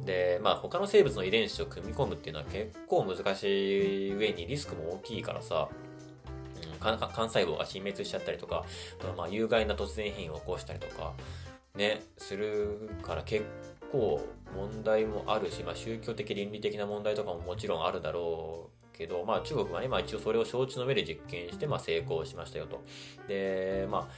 [0.05, 3.45] で、まあ他の生物の遺伝子を組み込むっていうのは結構難し
[4.09, 5.69] い上にリスクも大きいからさ、
[6.57, 8.65] うん、幹細胞が死滅しちゃったりとか、
[9.17, 11.13] まあ有害な突然変異を起こしたりとか、
[11.75, 13.45] ね、するから結
[13.93, 14.21] 構
[14.55, 22.81] 問題もあるし、まあ宗教的倫理的な問題とかももちろんあるだろうけど、まあ中国はね、まあ一応それを承知の上で実験して、まあ成功しましたよと。
[23.29, 24.09] で、まあ、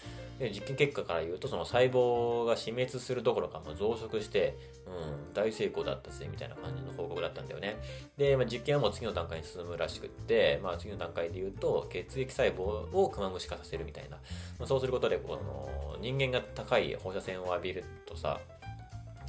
[0.40, 7.76] で実験結果から言うとその細胞が死滅するどころかまあ増殖して、うん、大成功だったぜみたいな感じの報告だったんだよね。
[8.16, 14.16] で、まあ、実験はもう次の段階に進むらしくって、まあ、次の段階で言うと血液細胞をクマムシ化させるみたいな、
[14.58, 18.40] まあ、そうすることでこの人間が高い放射線を浴びるとさ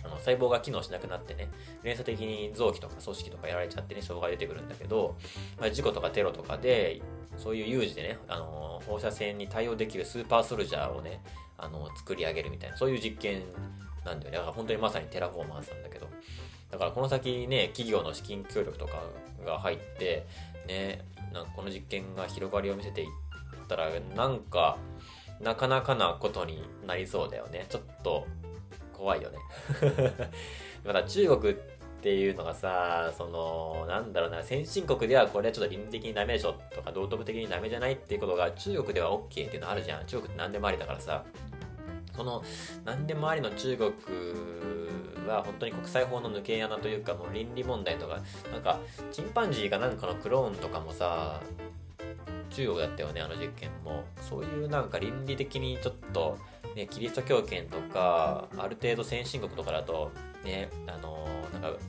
[0.04, 1.50] あの細胞が機能しなくなってね、
[1.84, 5.16] 連鎖的に臓器とか組織とかやられちゃってね、障害出てくるんだけど、
[5.60, 7.02] まあ、事故とかテロとかで、
[7.38, 11.22] そういう有事でね、あの放射線に対応できるスーパーソルジャーをね、
[11.58, 13.44] あの作り上げるみたいな、そういう実験
[14.06, 14.38] なんだよね。
[14.38, 16.08] だから本当にまさにテラフォーマーズなんだけど。
[16.72, 19.04] だからこの先ね、企業の資金協力とか
[19.46, 20.26] が入って、
[20.68, 23.10] ね、なんかこの実験が広がりを見せていっ
[23.68, 24.78] たら、なんか、
[25.42, 27.66] なかなかなことになりそうだよね。
[27.70, 28.28] ちょっと
[29.02, 29.40] 怖いよね。
[30.86, 31.56] まだ中国っ
[32.02, 40.06] ていうのがさ、その、なんだろうな、先進国ではこれはちょっと倫理的にダメでしょとか道徳的にダメじゃないっていうことが中国では OK っていうのあるじゃん。
[40.06, 41.24] 中国って何でもありだからさ。
[42.16, 42.44] その、
[42.86, 43.92] 何でもありの中国
[45.28, 48.20] は本当に国際法の抜け穴というかもう倫理問題とか、
[48.52, 48.80] なんか、
[49.12, 51.42] チンパンジーがなんかのクローンとかもさ、
[52.52, 54.04] 中国だったよね、あの実験も。
[54.22, 56.38] そういうなんか倫理的にちょっと、
[56.76, 60.12] ね、キリスト教圏とか、ある程度先進国とかだと、
[60.44, 61.80] ね、あのー、なんか、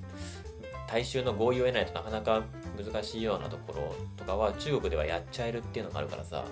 [0.88, 2.42] 大衆の合意を得ないとなかなか
[2.76, 6.44] 難しいようなところとかは中国ではやっちゃえるっていうのがあるからさ、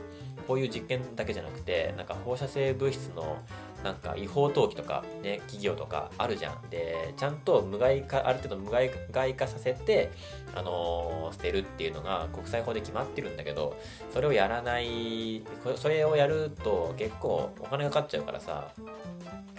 [0.46, 3.38] こういう実験だけじゃなくて、なんか放射性物質の
[3.82, 6.70] なんか違法投棄とかね、企業とかあるじゃん。
[6.70, 8.90] で、ちゃんと無害化、ある程度無害
[9.34, 10.10] 化させて、
[10.54, 13.76] あのー、捨てるっていうのが国際法で決まってるんだけど、
[14.12, 15.42] それをやらない、
[15.76, 18.68] それをやると結構お金かかっちゃうからさ、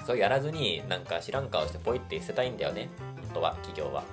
[0.05, 2.89] それやらずになんか知らん顔してポイって捨てたいんだよね。
[3.21, 4.03] 本当は、企業は。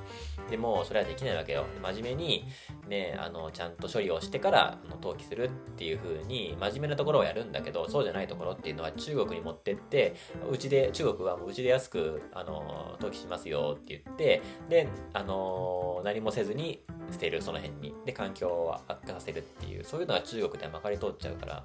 [0.51, 1.67] でも、それはできないわけよ。
[1.83, 2.45] 真面目に、
[2.89, 10.15] ね、あの、ちゃんと処理をしてから、あの、登記するっていう風に、真面目なところをやるんだけど、そうじゃないところっていうのは中国に持ってって、
[10.51, 17.95] うちで、中国はもううちで安く、あの、登記しますよって言って、で、あの、何もせずに捨てる、その辺に。
[18.05, 21.65] で、環境を悪化させるっていう、そういうのが中国ではまかり通っちゃうから、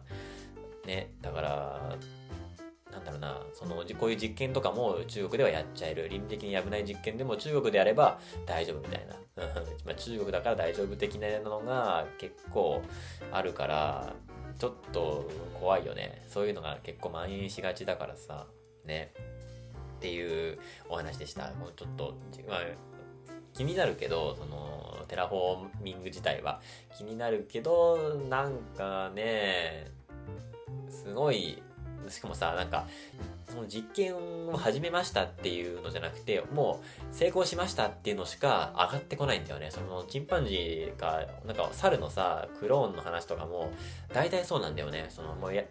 [0.86, 1.96] ね、だから、
[2.94, 6.08] なんだろうな、その、こういう実験とかも中国ではやっちゃえる。
[6.10, 9.16] 倫理的に危ない実験でも中国であれば大丈夫みたいな。
[9.86, 12.82] まあ中国だから大丈夫的なのが結構
[13.32, 14.14] あるから、
[14.60, 15.28] ちょっと
[15.60, 16.24] 怖いよね。
[16.28, 18.46] そういうのが結構蔓延しがちだからさ、
[18.86, 19.12] ね。
[19.98, 21.52] っていうお話でした。
[21.54, 22.16] もうちょっと、
[22.48, 22.60] まあ、
[23.54, 26.62] 気になるけど、その、テラフォーミング自体は
[26.98, 29.92] 気になるけど、なんかね、
[30.90, 31.62] すごい
[32.10, 32.88] しかもさ、なんか、
[33.50, 34.16] その実験
[34.50, 39.70] を始めましたっていうのじゃなくて、もう成功しましたっていうのしか上がってこないんだよね。
[39.72, 43.72] そのチンパンジーか、なんか猿のさ、クローンの話とかも、
[44.14, 45.08] 大体そうなんだよね。
[45.10, 45.64] そのもうや、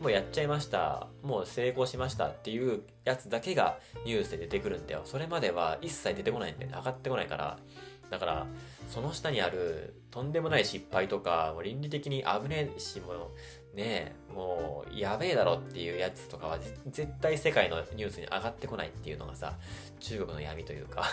[0.00, 1.08] もうやっちゃいました。
[1.22, 5.02] もう成功しましたっていうやつだけがニュースで出てくるんだよ。
[5.04, 6.76] それまでは一切出てこないんだよね。
[6.76, 7.58] 上がってこないから。
[8.10, 8.46] だから、
[8.88, 13.16] その下にあるとんでもない失敗とか、もう倫理的に危ねえし、もう
[13.78, 16.58] ね、もう、やべえだろっていうやつとかは、
[16.90, 19.54] 絶対世界のニュースに上がってこないっていうのがさ、
[20.00, 21.04] 中国の闇というか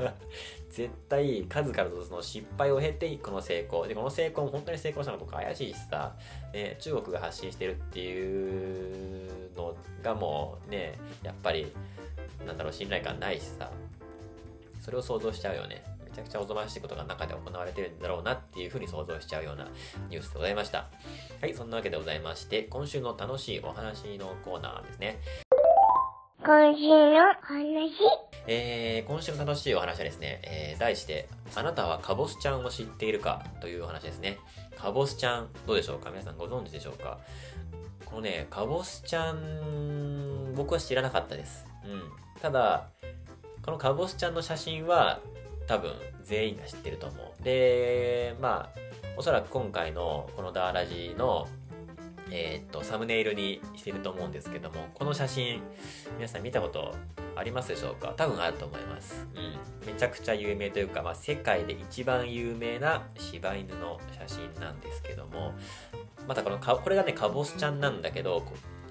[0.70, 3.86] 絶対数々のその失敗を経て、この成功。
[3.86, 6.14] で、この成功も本当に成功したのとか怪しいしさ、
[6.52, 11.72] ね、中国が発信してるっていうのがもうね、やっぱり、
[12.46, 13.70] なんだろう、信頼感ないしさ、
[14.82, 15.82] それを想像しちゃうよね。
[16.12, 19.66] めちゃくちゃおぞましいことが中で行われてるんだろうなっていうふうに想像しちゃうような
[20.10, 20.90] ニュースでございました。
[21.40, 25.18] はい、そんなわけでございまして、今週の楽しいお話のコーナーですね。
[26.44, 27.92] 今週の話
[28.46, 34.38] えー、今週の楽しいお話はですね、えー、題して、あなたはカボスちゃんを知っているかというお話ですね。
[34.76, 36.10] カボスちゃん、どうでしょうか？
[36.10, 37.20] 皆さんご存知でしょうか？
[38.04, 41.64] このね、カボスちゃん、僕は知らなかったです。
[41.86, 42.02] うん。
[42.42, 42.88] ただ、
[43.64, 45.20] このかぼすちゃんの写真は
[45.66, 47.42] 多分全員が知ってると思う。
[47.42, 48.78] で、まあ、
[49.16, 51.48] おそらく今回のこのダーラジの
[52.34, 55.60] えー、っと、サムネイルにしてると思うんですけども、この写真、
[56.16, 56.94] 皆さん見たこと
[57.36, 58.14] ありますでしょうか？
[58.16, 59.26] 多分あると思います。
[59.34, 59.86] うん。
[59.86, 65.52] めちゃくちゃ有名というか、まあ、世界で一番有名な柴犬の写真なんですけども、
[66.26, 68.42] またこのか、これがね、かぼすちゃんなんだけど、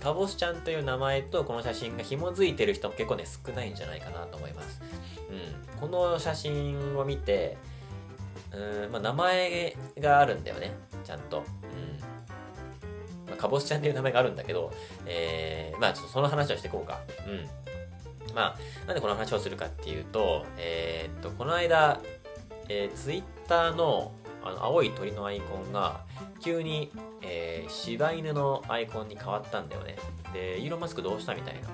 [0.02, 4.82] かぼすちゃんという名前とこの写真が紐づいてる人も結構ね、少ないんじゃないかなと思います。
[5.30, 5.80] うん。
[5.80, 7.58] この写真を見て、
[8.52, 11.38] うん、まあ、名前があるんだよね、ちゃんと。
[11.38, 11.44] うん
[13.28, 13.36] まあ。
[13.38, 14.74] かぼすちゃんっていう名前があるんだけど、
[15.06, 17.00] えー、まあちょっとその話をしていこうか。
[17.28, 18.34] うん。
[18.34, 22.00] まあ、なんでこの話をするかっていうと、えー、っと、この間、
[22.70, 26.02] えー、ツイッターのあの青い鳥のアイコンが
[26.40, 29.98] 急に、えー、柴犬のアイコンに変わったんだよね。
[30.34, 31.70] で、イーロン・マスクどうしたみたいな。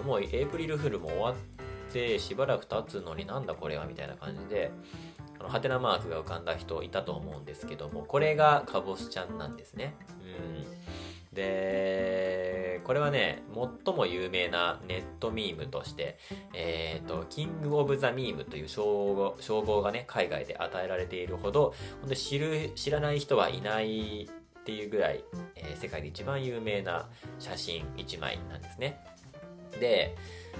[0.00, 1.34] うん、もうエイプリルフールも終わっ
[1.92, 4.70] てしばらく経つのになんだこれはみたいな感じで、
[5.38, 9.94] あの、ハテナマークが浮かんだ人いたと思うんですけども、これがカボスちゃんなんですね。
[10.22, 10.66] うん。
[11.34, 13.42] で、これはね、
[13.84, 16.18] 最も有名なネットミームとして、
[16.52, 24.28] えっ、ー、と、キング・オブ・ザ・ミームという称号称号がね、海外で与えられているほど、ほんで知る、知らない人はいない
[24.60, 25.24] っていうぐらい、
[25.56, 29.04] えー、世界で一番有名な写真1枚なんですね。
[29.80, 30.14] で、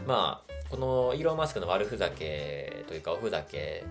[0.07, 3.85] まあ、このイーロン・マスクの悪ふざけというかおふざけ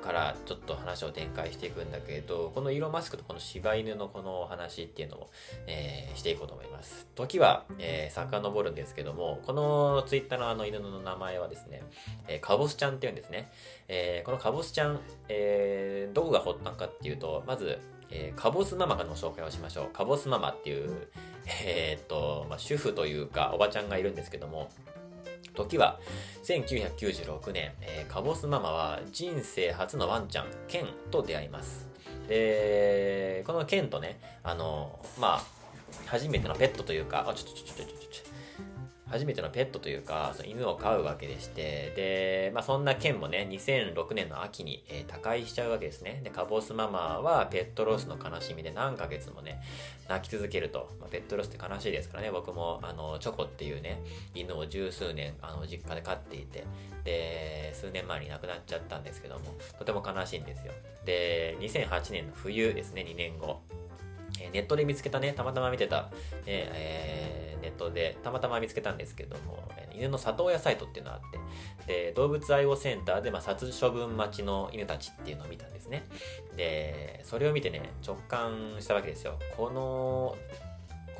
[0.00, 5.30] からちょっと話を展開していくんだけど、このイーロン・マスクとこの柴犬のこの話っていうのを、
[5.66, 7.06] えー、していこうと思います。
[7.14, 11.82] 時は、えー、遡るんですけども、このツイッターのあの犬の名前はですね、
[12.28, 13.50] えー、カボスちゃんっていうんですね。
[13.88, 17.78] えー、このカボスちゃん、えー、どこが発端かっていうと、まず、
[18.10, 19.88] えー、カボスママの紹介をしましょう。
[19.92, 21.08] カボスママっていう、
[21.64, 24.70] えー、っと、まあ、主婦というか、おばちゃんがいるんですけども、
[25.64, 25.98] 時は
[26.44, 31.88] 1996年、えー、カボスママは人生初のワンちゃん、ケンと出会います。
[32.28, 35.42] で、このケンとね、あの、まあ、
[36.06, 37.97] 初めてのペットというか、あ、ちょっとちょっとちょっと、
[39.10, 46.20] 初めてのペットというか、その犬を飼うわけでして、で、まあそんな件もね、2006年の秋に、えー、他界しちゃうわけですね。
[46.22, 49.60] で、カボスママはペットロスの悲しみで何ヶ月もね、
[50.08, 50.90] 泣き続けると。
[51.00, 54.02] まあ、ペットロスって悲しいですからね、僕も、あの、チョコっていうね、
[54.34, 56.64] 犬を十数年、あの、実家で飼っていて、
[57.04, 60.72] で、数年前に亡くなっちゃったんですけども、とても悲しいんですよ。
[61.04, 63.60] で、2008年の冬ですね、2年後。
[64.52, 66.10] ネットで見つけたね、たまたま見てた、
[66.46, 69.58] えー、ネットでたまたま見つけたんですけども、
[69.92, 76.06] 犬の里親サイトっていうのがあって、で、動物愛護センターで、まあ、殺処分待ちの犬たちっていうのを見たんですね。
[76.56, 79.38] で、それを見てね、直感したわけですよ。
[79.56, 80.36] この、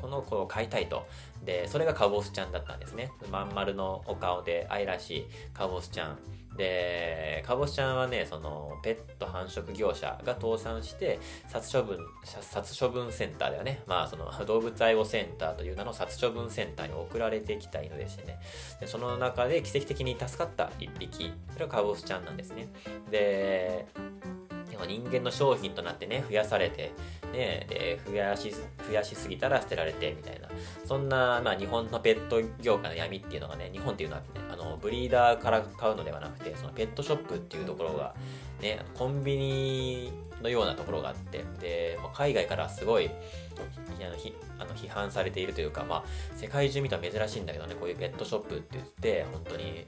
[0.01, 1.05] この子を飼いたいと。
[1.43, 3.11] で、それがカボスちゃんだったんですね。
[3.31, 6.19] まん丸のお顔で愛らしいカボスちゃん。
[6.59, 11.17] で、かぼちゃんはね、その、ペット繁殖業者が倒産して、
[11.47, 13.81] 殺処分、殺処分センターだよね。
[13.87, 18.39] まあ、その、動物愛護センターという名の殺処分センターに送られてきた犬でしてね。
[18.81, 21.31] でその中で奇跡的に助かった一匹。
[21.53, 22.67] それはかぼちゃんなんですね。
[23.09, 23.85] で、
[24.85, 26.91] 人間の商品となってね、増やされて、
[27.33, 30.49] ね、で、増やし、増やしすぎたら捨てられて、みたいな。
[30.85, 34.48] そんな、まあ、日本のペット業界の闇っていうのがね、日本っていうのはね、あの、
[34.81, 38.15] ブリーダーから買うのではなくて、そのペットショップっていうところが、
[38.61, 40.11] ね、コンビニ
[40.41, 46.03] のようなところがあって、で、海外からすごい、あのひあの批判されているというか、まあ、
[46.35, 49.85] 世界中見たら珍しいんだけどね、こういうペットショップって言って、本当に、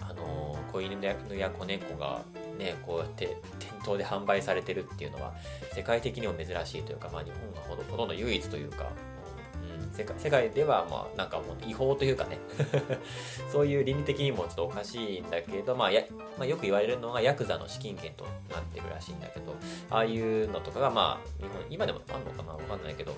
[0.00, 1.14] あの、子犬や
[1.50, 2.20] 子猫が
[2.58, 5.34] ね、こうやって店頭で販売されてるっていうのは、
[5.72, 8.90] 世界的にも珍しいというか、まあ日本がほとんど唯一というか、
[9.96, 12.38] 世界世界ではまあなんかもう違法というかね。
[13.50, 16.02] そういう倫理的にもちょっとおかしいんだけど、まあや、
[16.36, 19.54] まあ、よく言われるのがヤクザの資金源となってるらしいんだけど、
[19.90, 22.52] ああいうのとかがまあ、日本、今でもあるのかな？
[22.52, 23.14] わかんないけど、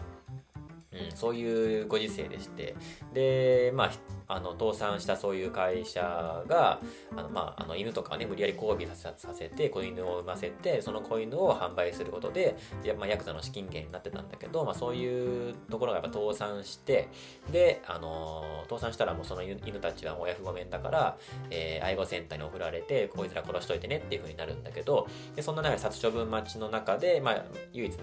[0.92, 2.74] うん、そういうご時世でして、
[3.12, 3.90] で、まあ、
[4.26, 6.80] あの、倒産したそういう会社が、
[7.14, 17.08] あの、まあ、あの、犬とかね、無理やり交尾させて、子犬を産ませて、その子犬を販売することで、やまあ、ヤクザの資金源になってたんだけど、まあ、そういうところがやっぱ倒産して、
[17.52, 21.18] で、あの、倒産したらもうその犬たちは親不ごめんだから、
[21.50, 27.94] えー、愛護センターに送られて、こいつら殺しといてねっていう風になるんだけど、で、そんな中で殺処分待ちの中で、まあ、唯一、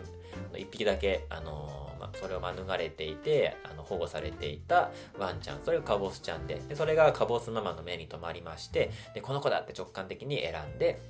[0.57, 11.01] 一匹だけ、あのまあ、それを免れていて、あの、保護されていたワンちゃん、それがカボスちゃんで、で、それがカボスママの目に留まりまして、で、この子だって直感的に選んで、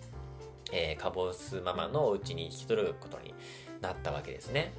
[0.72, 3.34] えー、カボスママのうちに引き取ることに
[3.86, 4.74] なったわけですね。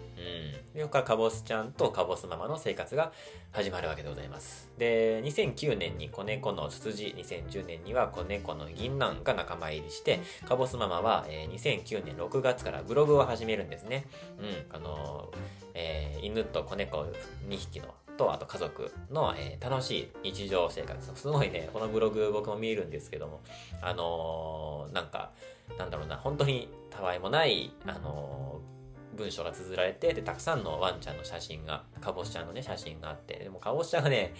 [0.74, 0.80] うん。
[0.80, 3.12] そこからカボスちゃんとカボスママの生活が
[3.52, 4.70] 始まるわけでございます。
[4.78, 14.04] で、2009年に子猫のツツジ、2010年には子猫の銀杏が仲間入りして、カボスママは、えー2009年6月からブログを始めるんですね。
[14.38, 14.76] うん。
[14.76, 15.36] あのー
[15.74, 17.06] えー犬と子猫
[17.48, 21.14] 2匹のと、あと家族の、えー楽しい日常生活。
[21.14, 23.40] すごいね、このブログ僕も見るんですけども、
[23.80, 25.32] あのーなんか、
[25.78, 28.75] なんだろうな、本当にたわいもない、あのー
[29.16, 34.34] 文章が綴られて、で、たくさんのワンちゃんの写真が、カボスちゃんのね、写真があって、でもカボスちゃんがね、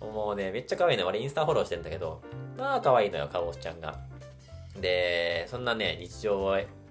[0.00, 1.06] もうね、めっちゃ可愛いの。
[1.06, 2.22] 俺インスタフォローしてんだけど、
[2.58, 3.98] まあ可愛いのよ、カボスちゃんが。
[4.80, 6.40] で、そんなね、日常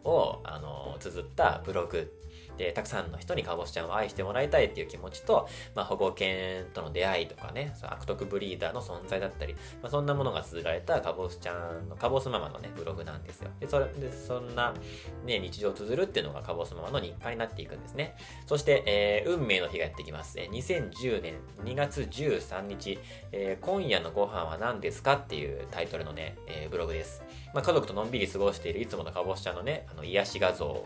[0.04, 2.12] を、あの綴ったブログ
[2.58, 13.50] で、たくさんの人にかぼしちゃんを愛してもらいたいっていう気持ちと、まあ、保護犬との出会いとかね、その悪徳ブリーダーの存在だったり、まあ、そんなものが綴られたかぼすちゃんの、かぼすママのね、ブログなんですよ。
[13.60, 14.74] で、それで、そんな、
[15.26, 18.16] ね、日常を綴るっていうのがかぼすママの日課になっていくんですね。
[18.46, 20.40] そして、えー運命の日がやってきます。
[20.40, 23.00] えー2010年2月13日、
[23.32, 27.24] えー今夜のご飯は何ですかっていうタイトルのね、えーブログです。
[27.54, 30.84] まあ、家族とのんびり過ごしているいつものかぼすちゃんのね、あの癒し画像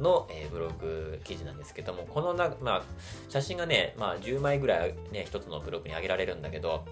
[0.00, 2.82] の、えーブログ記事なんですけども、このな、まあ、
[3.28, 6.84] 写真がね、まあ、10枚ぐらいね、一つのブログに上げられるんだけど、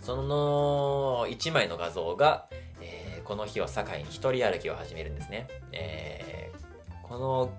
[0.00, 2.48] その1枚の画像が、
[2.80, 5.48] えーこの日を境に一人歩きを始めるんですね。
[5.72, 7.50] えーこの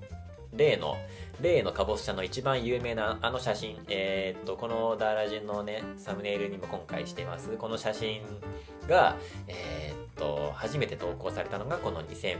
[0.54, 0.96] 例の、
[1.42, 7.58] 例のかぼすちゃんの一番有名なあの写真、えーっと、このダーラジンのね、サムネイルにも今回しています。
[7.58, 8.22] この写真
[8.88, 9.18] が、
[9.48, 12.40] えーっと、初めて投稿されたのがこの2010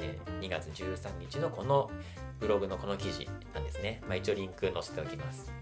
[0.00, 1.90] 年2月13日のこの
[2.40, 4.02] ブログのこの記事なんですね。
[4.06, 5.52] まあ一応リンク載せておきます。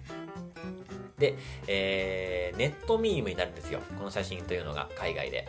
[1.24, 1.34] で、
[1.66, 3.80] えーネットミームになるんですよ。
[3.98, 5.48] この写真というのが海外で。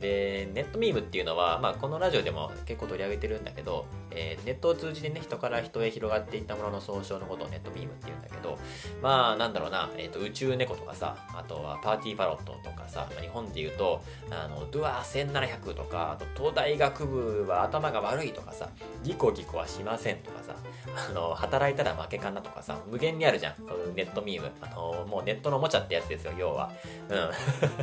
[0.00, 8.58] で、ネットミームっていうのは、まあこのラジオでも結構取り上げてるんだけど、えーネットを通じてね、人から人へ広がっていったものの総称のことをネットミームって言うんだけど、
[9.02, 18.70] まあなんだろうな、えっ、と宇宙猫とかさ、あとはパーティーパロットとかさ、まあ日本で言うと、あの、ドゥアー1700とか、あと東大学部は頭が悪いとかさ、
[19.02, 20.54] ギコギコはしませんとかさ、
[21.08, 23.54] あの、働いたら負けかなとかさ、無限にあるじゃん。
[23.94, 24.50] ネットミーム。
[24.60, 26.70] あの、ももうネットのおもちゃってやつですよ、要は。
[27.08, 27.30] うん。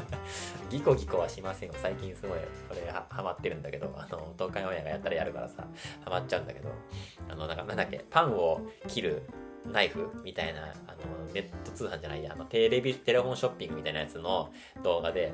[0.70, 1.76] ギコギコはしませんよ。
[1.80, 5.66] 最近すごい、これはハマってるんだけど、あの、東海オンエアがやったらやるからさ、
[6.04, 6.70] ハマっちゃうんだけど、
[7.28, 9.24] あの、なんか、なんだっけ、パンを切る
[9.66, 14.52] ナイフみたいな、あの、ネット通販じゃないや、あの、テレビ、テレフォンショッピングみたいなやつの
[14.84, 15.34] 動画で、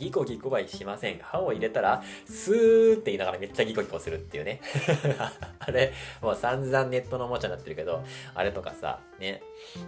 [0.00, 1.18] ギコギコはしません。
[1.20, 4.62] 歯を入れたら、スーって言いながらめっちゃギコギコするっていうね。
[5.60, 5.92] あれ、
[6.22, 8.02] もう散々ネットのおもちゃになってるけど、
[8.34, 9.42] あれとかさ、ね、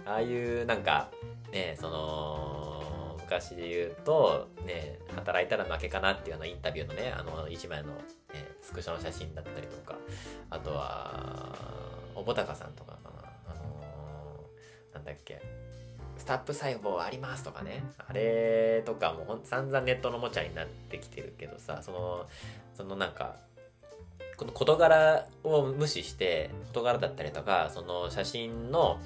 [0.05, 1.09] ああいうなんか、
[1.51, 8.03] ね、その、昔で言うと、ね、働いたら負けかなっていうあのインタビューのね、あの一枚の、ね、
[8.61, 9.97] スクショの写真だったりとか、
[10.51, 11.55] あとは、
[12.13, 15.41] おぼたかさんとかかな、あのーなんだっけ、
[16.23, 17.83] スタップ細胞ありますとかね。
[17.97, 22.25] あれとかもほん散々ネットのおもちゃになってきてるけどさ、その、
[22.73, 23.35] そのなんか、
[24.37, 29.01] この事柄を無視して、事柄だったりとか、その写真の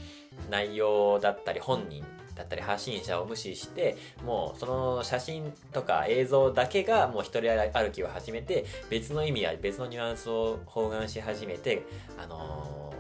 [0.52, 2.06] 内容だったり、本人
[2.36, 11.82] だったり、発信者を無視して、もうその写真とか映像だけがもう一人歩きを始めて、別の意味や別のニュアンスを包含し始めて、
[12.16, 12.98] あのー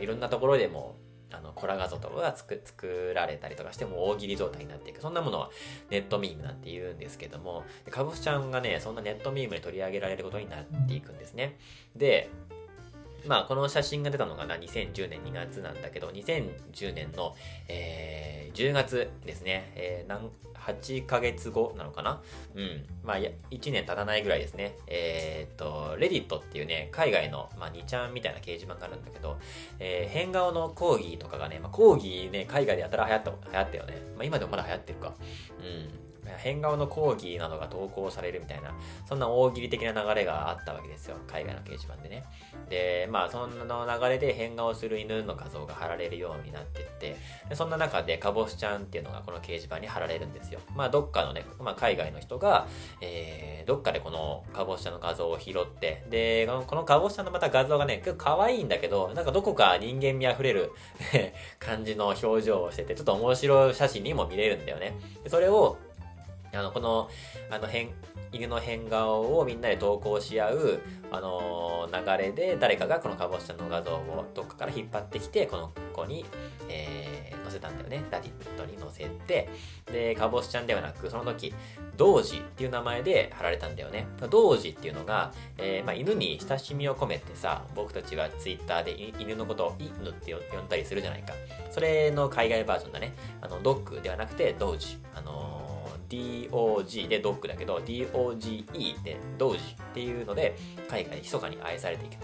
[0.00, 0.96] いろんなところでも
[1.36, 5.00] あのコラ画像とかが作作られたりとかしても大喜利状態になっていく。
[5.00, 5.50] そんなものは
[5.90, 7.64] ネットミームなんて言うんですけども。
[7.84, 11.58] でかぼすちゃんがねそんなネットミームに取り上げられることになっていくんですね。
[11.94, 12.30] で
[13.26, 17.34] まあこの写真が出たのがな2010年2月なんだけど2010年の、
[17.68, 22.20] えー10月ですね、えーなん8ヶ月後なのかな？
[22.56, 22.84] うん。
[23.04, 23.30] まあ、1
[23.70, 24.74] 年経たないぐらいですね。
[24.88, 29.38] えーっと、レディットっていうね、海外の、まあ、2ちゃんみたいな掲示板があるんだけど、
[29.78, 33.94] えー変顔のコーギーとかがね、まあ、コーギーね、海外でやたら流行った、流行ったよね。
[34.16, 35.14] まあ、今でもまだ流行ってるか。
[35.60, 36.05] うん。
[36.38, 38.74] 変顔のコーギーなどが投稿されるみたいな、
[39.06, 41.16] そんな大喜利的な流れがあったわけですよ。
[41.26, 42.24] 海外の掲示板でね。
[42.68, 47.16] で、まあ、その流れで変顔する犬の画像が貼られるようになってって、
[47.48, 50.60] でそんな中で、かぼすちゃんっていうのがこの掲示板に貼られるんですよ。
[50.74, 52.66] まあ、どっかのね、まあ、海外の人が、
[53.00, 60.72] えー、どっかでこのかぼすちゃんの画像を拾って、で、このこのかぼすちゃんのまた画像がね、結構可愛いんだけど、なんかどこか人間味あふれる
[61.58, 64.98] 感じの表情をしてて、ちょっと面白い写真にも見れるんだよね。
[65.22, 65.78] でそれを、
[66.56, 67.08] あの、この、
[67.50, 67.90] あの、変、
[68.32, 70.80] 犬の変顔をみんなで投稿し合う、
[71.10, 76.24] あのー、流れで誰かがこのかぼちゃんの画像をどっかから引っ張ってきて、この子に、
[76.68, 78.04] えー、載せたんだよね。
[78.10, 79.48] ダディットに載せて、
[79.90, 81.54] で、かぼちゃんではなく、その時、
[81.96, 84.06] 童子っていう名前で貼られたんだよね。
[84.30, 88.92] 童子っていうのが、えー、まあ、犬に親しみを込めてさ、僕たちはツイッターで
[89.22, 91.32] 犬のことを犬って呼んだりするじゃないか。
[91.70, 93.14] それの海外バージョンだね。
[93.40, 94.98] あの、ドッグではなくて、童子。
[95.14, 95.45] あのー
[96.08, 100.56] DOG でドッグだけど DOGE で同時っていうので
[100.88, 102.16] 海外で密かに愛されていく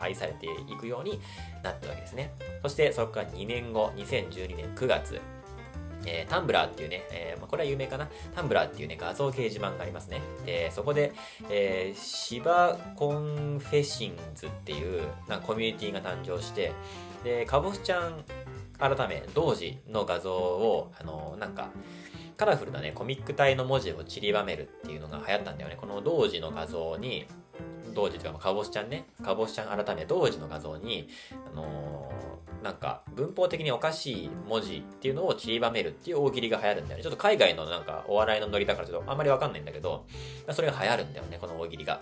[0.00, 1.20] 愛されていくように
[1.62, 5.20] なったわけですねそしてそこから2年後2012年9月
[6.06, 8.08] えー、タンブラーっていうね、えーまあ、これは有名かな？
[8.34, 10.20] タンブラーっていうね、画像掲示板がありますね。
[10.46, 11.12] で、そこで、
[11.50, 16.72] えー、 Shiba Confessions っていうなんかコミュニティが誕生して、
[17.22, 18.24] で、カボスちゃん
[18.78, 21.70] 改め、 Doge の画像を、あのー、なんか、
[22.40, 25.76] カラフルなね、コミック体の文字を散りばめるっていうのが流行ったんだよね。
[25.78, 27.26] この Doge の画像に、
[27.94, 31.06] 同時というか、かぼしちゃんね、かぼしちゃん改め同時の画像に、
[31.52, 37.02] あのー、なんか文法的におかしい文字っていうのを散りばめるっていう大喜利が流行るんだよね。
[37.02, 40.06] ちょっと海外のなんかお笑いのノリだからちょっとあんまりわかんないんだけど、
[40.50, 42.00] それが流行るんだよね、この大喜利が。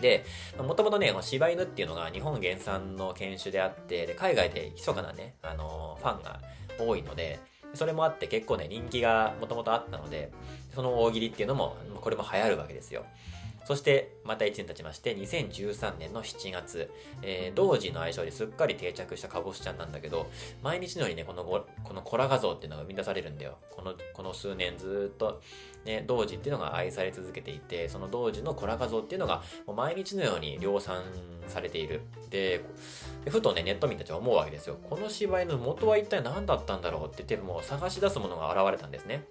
[0.00, 0.24] で、
[0.58, 6.40] もともとね、柴犬っていうのが日本原産の犬種であって、で海外で密かなね、あのー、ファンが
[6.76, 7.38] 多いので、
[7.74, 10.30] それもあって結構ね、人気がもともとあったので、
[10.74, 13.04] その大喜利っていうのも、これも流行るわけですよ。
[13.64, 16.90] そして、また1年経ちまして、2013年の7月、
[17.22, 20.30] えー、同時の愛称ですっかり定着したカボスちゃんなんだけど、
[20.62, 23.56] 毎日のようにね、この、このコラ画像っていうのが生み出されるんだよ。
[23.70, 25.40] この、この数年ずっと、
[25.84, 29.42] ね、同時っていうのが愛され続けていて、その同時のコラ画像っていうのが、
[29.74, 31.02] 毎日のように量産
[31.46, 32.02] されている。
[32.30, 32.64] で、
[33.28, 34.78] ふとね、ネット民たちは思うわけですよ。
[34.88, 39.26] この芝居の元は一体何だったんだろうって言って、もう探し出すものが現れたんですね。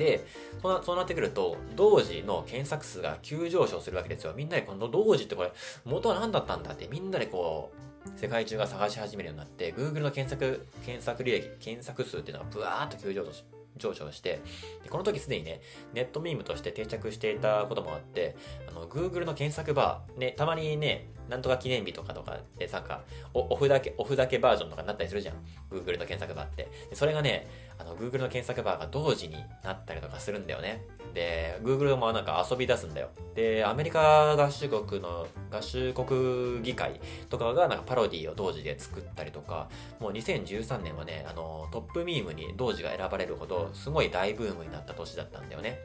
[0.00, 0.24] で
[0.62, 5.52] そうなそうなってくると同時の検索数が急上昇するわけですよみんなでこの同時ってこれ
[5.84, 7.70] 元は何だったんだってみんなでこ
[8.06, 13.44] う世界中が探し始めるようになって Google の検索検索履歴検索数っていうのがブワーッと急上昇し
[13.76, 14.40] 上昇して、
[14.82, 15.60] でこの時すでにね、
[15.94, 18.36] ネットミームとして定着していたこともあって、
[18.68, 23.02] あの、Google の検索バー、ね、たまにね、なんとか記念日とかとかでさ、か、
[23.32, 25.36] オフだけ、オフだけバージョンとかになったりするじゃん。
[25.70, 26.68] Google の検索バーって。
[26.90, 27.46] でそれがね、
[27.78, 30.84] あの、Google の検索バーが同時になったりとかするんだよね。
[31.14, 33.10] で、Google もなんか遊び出すんだよ。
[33.36, 39.68] で、アメリカ合衆国の、合衆国議会とかがなんかパロディを同時で作ったりとか、
[40.00, 45.78] もう2013年はね、あの、トップミームに同時が選ばれるほど、すごい大ブームになった年だったんだよね。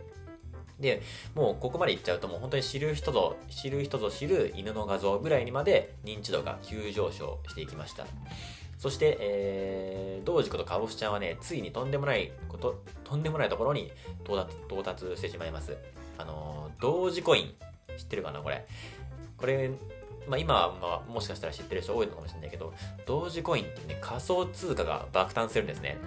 [0.79, 1.01] で、
[1.33, 8.05] もうここまでいっちゃうともう本当に知る人ぞ、知る人ぞ知る犬の画像ぐらいにまで認知度が急上昇していきました。
[8.77, 13.91] そして、えー、同時ことかぼすちゃんはね、ついにとんでもないこと、とんでもないところに
[14.25, 15.77] 到達到達してしまいます。
[16.17, 17.53] あのー、同時コイン、
[17.97, 18.65] 知ってるかなこれ。
[19.37, 19.71] これ、
[20.27, 22.73] まあ、今は、まあ、もしかしたら知ってる人多いのかもしれないけど、
[23.05, 25.97] 同時コインってね、仮想通貨が爆誕するんですね。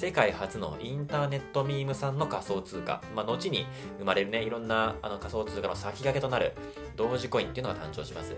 [0.00, 3.66] 世界初のインターネットミームさんの仮想通貨、まあ、後に
[3.98, 6.54] 生まれるね、いろんなあの仮想通貨の先駆けとなる
[6.94, 8.36] 同時コインっていうのが誕生します。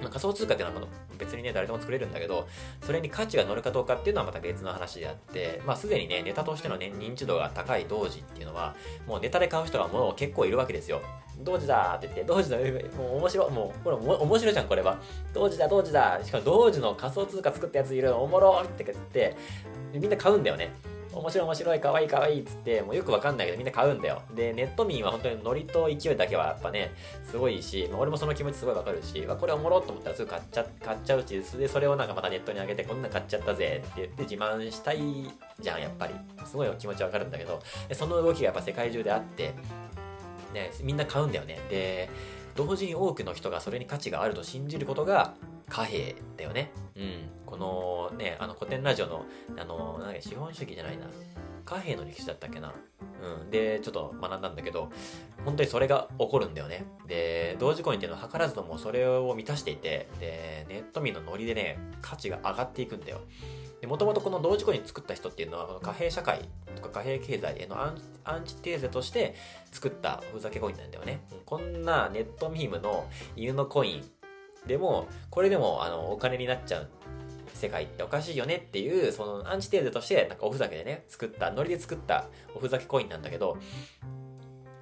[0.00, 0.86] まあ、仮想通貨っていうのは
[1.18, 2.48] 別にね、誰でも作れるんだけど、
[2.82, 8.74] それに価値が乗るかどうかっていうのはまた別の話であって、まあ、すでにね、ネタとしての、ね、認知度が高い同時っていうのは、
[9.06, 11.00] もうネタで買う人がもう結構いるわけですよ。
[11.42, 12.58] 同時だって言って、同時だ、
[12.96, 14.98] もう面白、もう、これ面白いじゃん、これは。
[15.32, 16.20] 同時だ、同時だ。
[16.22, 19.36] しかも同時の仮想通貨作ったやついる、おもろって言って、
[19.92, 20.72] みんな買うんだよね。
[21.12, 24.22] 面白い面白い、かわいいかわいいっつって、もうよくわかんないけどみんな買うんだよ。
[24.34, 26.92] で、ネット民は本当にノリと勢いだけはやっぱね、
[27.24, 34.98] すごいし、まあ、俺もその気持ちすごいわかるし、まあこれおもろっと思ったらすぐ買っちゃ買っちゃうし、で、それをなんかまたネットに上げて、こんなん買っちゃったぜって言って自慢したい
[35.58, 36.14] じゃん、やっぱり。
[36.44, 37.60] すごい気持ちわかるんだけど、
[37.92, 39.54] その動きがやっぱ世界中であって、
[40.54, 41.58] ね、みんな買うんだよね。
[41.70, 42.08] で、
[42.56, 45.34] 同時に多くの人がそれに価値があると信じることが
[45.70, 46.72] 貨幣だよね。
[46.96, 47.30] うん。
[47.46, 49.24] このね、あの古典ラジオの、
[49.56, 51.06] あの、なんか資本主義じゃないな。
[51.64, 52.74] 貨幣の歴史だったっけな。
[53.22, 53.50] うん。
[53.50, 54.90] で、ちょっと学んだんだけど、
[55.44, 56.84] 本当にそれが起こるんだよね。
[57.06, 63.20] で、同時コインっていうのは図らずともそれを満たしていて、で、ネット民のノリでね、価値が上がっていくんだよ。
[63.80, 69.34] で、もともとこの同時コイン作った人っていうのは、この貨幣社会とか貨幣経済へのアンアンチテーゼとして
[69.70, 71.20] 作ったふざけコインなんだよね。
[71.46, 74.04] こんなネットミームの犬のコイン
[74.66, 76.88] でも、これでもあのお金になっちゃう
[77.54, 83.58] 世界っておかしいよねっていう、そのアンチテーゼとして、なんかおふざけでね、作った、ノリで作ったおふざけコインなんだけど、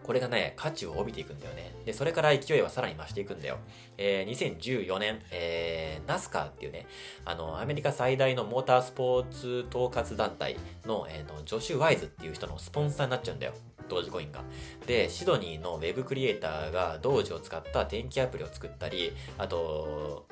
[0.08, 1.74] これがね、価値を帯びていくんだよね。
[1.84, 3.58] で、それから勢いはさらに増していくんだよ。
[3.98, 6.86] えー、2014年、えー、ナスカーっていうね、
[7.26, 10.56] あの、アメリカ最大のモータースポーツ統括団体
[10.86, 13.52] の、えー、のジョシュ・ワイズっていう人のスポンサーになっちゃうんだよ。
[13.88, 14.42] 同時コインが。
[14.86, 20.26] で、シドニーのウェブクリエイターが同時を使った天気アプリを作ったり、あと、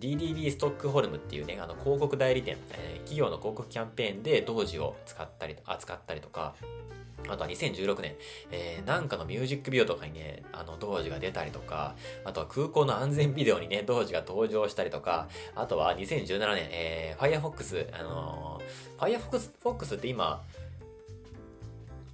[0.00, 6.54] DDB ストックホルムっていうね、あの広告代理店、えー、企業の広告キャンペーンで同時を使ったり、扱ったりとか、
[7.28, 8.14] あとは2016年、
[8.50, 11.94] えー、なんかのミュージックビデオとかにね、あの、同時が出たりとか、
[12.24, 20.42] あとは空港の安全ビデオにね、同時が登場したりとか、あとは2017年、えー、Firefox、あのー、Firefox って今、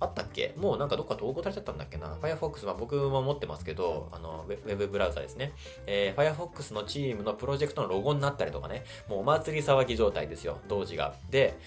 [0.01, 0.55] あったっけ？
[0.57, 5.53] もうなんかどっか統合されちゃったんだっけな ?Firefox は僕も持ってますけど、あの、ウェブブラウザですね。
[5.86, 11.14] えー、Firefox のチームのプロジェクトのロゴになったりとかね、もうお祭り騒ぎ状態ですよ、同時が。
[11.30, 11.59] で、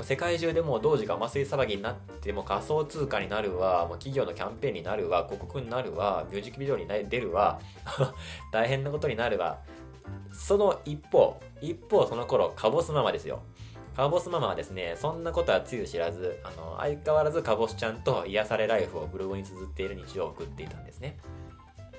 [0.00, 7.60] 世界中でもう同時がお祭り騒ぎになっても仮想通貨になるわ、もう企業のキャンペーンになるわ、広告になるわ、ミュージックビデオに出るわ、
[8.52, 9.58] 大変なことになるわ。
[10.32, 13.42] その一方、一方その頃、カボスママですよ。
[13.96, 21.18] カボスママはですね、そんなことはつゆ知らず、あの、相変わらずカボスちゃんと癒されライフをブログに綴っている日常を送っていたんですね。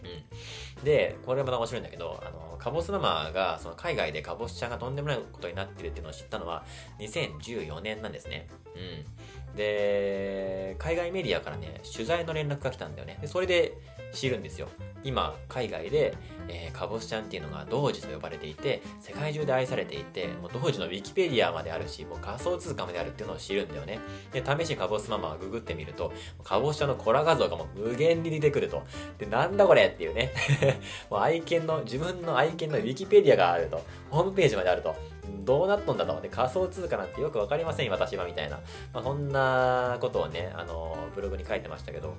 [0.03, 0.83] うん。
[0.83, 6.65] で、これまた面白いんだけど、あの、カボスママが、その海外でカボスちゃんがとんでもないことになってるっていうのを知ったのは、
[6.99, 8.47] 2014年なんですね。
[8.75, 9.55] うん。
[9.55, 13.19] で、海外メディアからね、取材の連絡が来たんだよね。
[13.21, 13.77] で、それで
[14.13, 14.67] 知るんですよ。
[15.03, 16.15] 今、海外で、
[16.47, 23.99] えー、カボスちゃんっていうのが同時と呼ばれていて、世界中で愛されていて、もう同時のウィキペディアまであるし、もう仮想通貨まであるっていうのを知るんだよね。
[24.31, 28.83] で、試しにカボスママをググってみると、カボスちゃんのコラ画像がもう無限に出てくると。
[29.17, 30.31] で、なんだこれっていうね。
[31.09, 33.81] もう愛犬の、自分の愛犬のウィキペディアがあると。
[34.09, 34.95] ホームページまであると。
[35.43, 36.21] どうなっとんだと。
[36.21, 38.59] で、仮想通貨なんてよくわかりません、私は、みたいな。
[38.93, 42.13] まあ、そんなことをね、あの、ブログに書いてましたけど。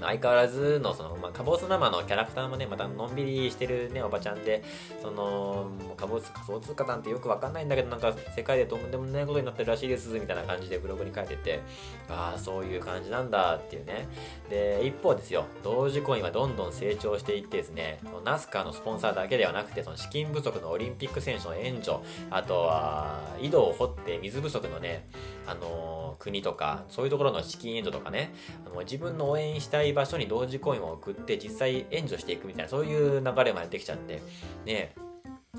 [0.00, 4.62] 相変わらずの、その、まあ、カボスママのキャラクターもね、またのんびりしてるね、おばちゃんで、
[5.02, 11.60] その、カボス仮想通貨なんてよくわかんないんだけど、なんか世界でとんでもないことになってるらしいです、みたいな感じでブログに書いてて、
[12.08, 14.08] ああ、そういう感じなんだっていうね。
[14.48, 21.98] で、一方ですよ、同時コインはどんどん成長していってですね、ナスカのスポンサーだけではなくて、その資金不足のオリンピック選手の援助、
[22.30, 25.08] あとは、井戸を掘って水不足のね、
[25.46, 28.34] あの、国とか、そういうところの資金援助とかね、
[28.66, 34.20] あの自分の応援したい場所に同時コインを送って実際援助していくみたいな、そういう流れまでできちゃって、
[34.64, 34.94] ね、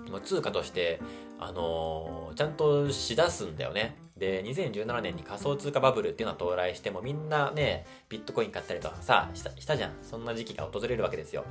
[0.09, 0.99] もう通貨として、
[1.39, 3.95] あのー、ちゃんとしだすんだよね。
[4.17, 9.93] で、2017年に仮想通貨バブルっていうのは到来してもみんなね、ビットコイン買ったりとかさ、したしたじゃん。
[10.01, 11.45] そんな時期が訪れるわけですよ。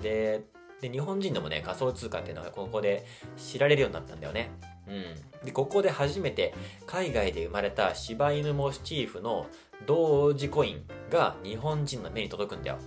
[0.00, 0.44] で、
[0.80, 3.04] で日本人でもね、仮想通貨っていうのがここで
[3.36, 4.50] 知られるようになったんだよね。
[4.86, 5.44] うん。
[5.44, 6.54] で、ここで初めて
[6.86, 9.46] 海外で生まれた柴犬モチーフの
[9.86, 12.78] 同時コインが日本人の目に届くんだよ。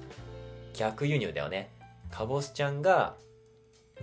[0.73, 1.69] 逆輸入だよね。
[2.11, 3.15] カボスちゃんが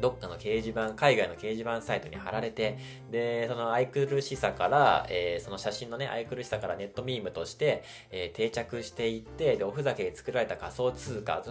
[0.00, 2.78] どっかの掲示板、海外の掲示板サイトに貼られて、
[3.10, 11.42] で、その愛くるしさから、えー、その写真のね、愛くるしさからネットミームとして、えー、定着していって、で、おふざけで作られた仮想通貨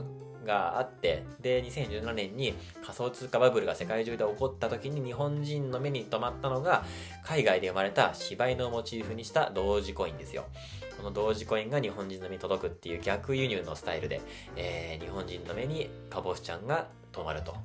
[0.43, 6.83] があって、で、2017年に仮想通貨バブルが世界中で起こった時に日本人の目に留まったのが、
[7.23, 10.45] 海外で生まれた柴犬をモチーフにした同時コインですよ。
[11.01, 14.21] この同時コインが日本人の目に届くっていう逆輸入のスタイルで、
[14.55, 17.55] えー、日本人の目にカボスちゃんが止まると。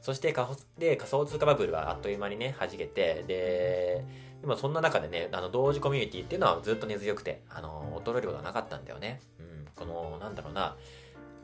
[0.00, 4.04] そして仮で仮想通貨バブルはあっという間にね、弾けて、で、
[4.42, 9.20] でもそんな中でね、あの、同時コミュニティっていうのはずっと根強くて、あの、衰えることはなかったんだよね。
[9.40, 10.76] うん、この、なんだろうな、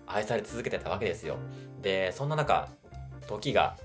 [0.07, 1.37] 愛され続けてたわけですよ。
[1.83, 2.69] で、そんな中、
[3.27, 3.77] 時が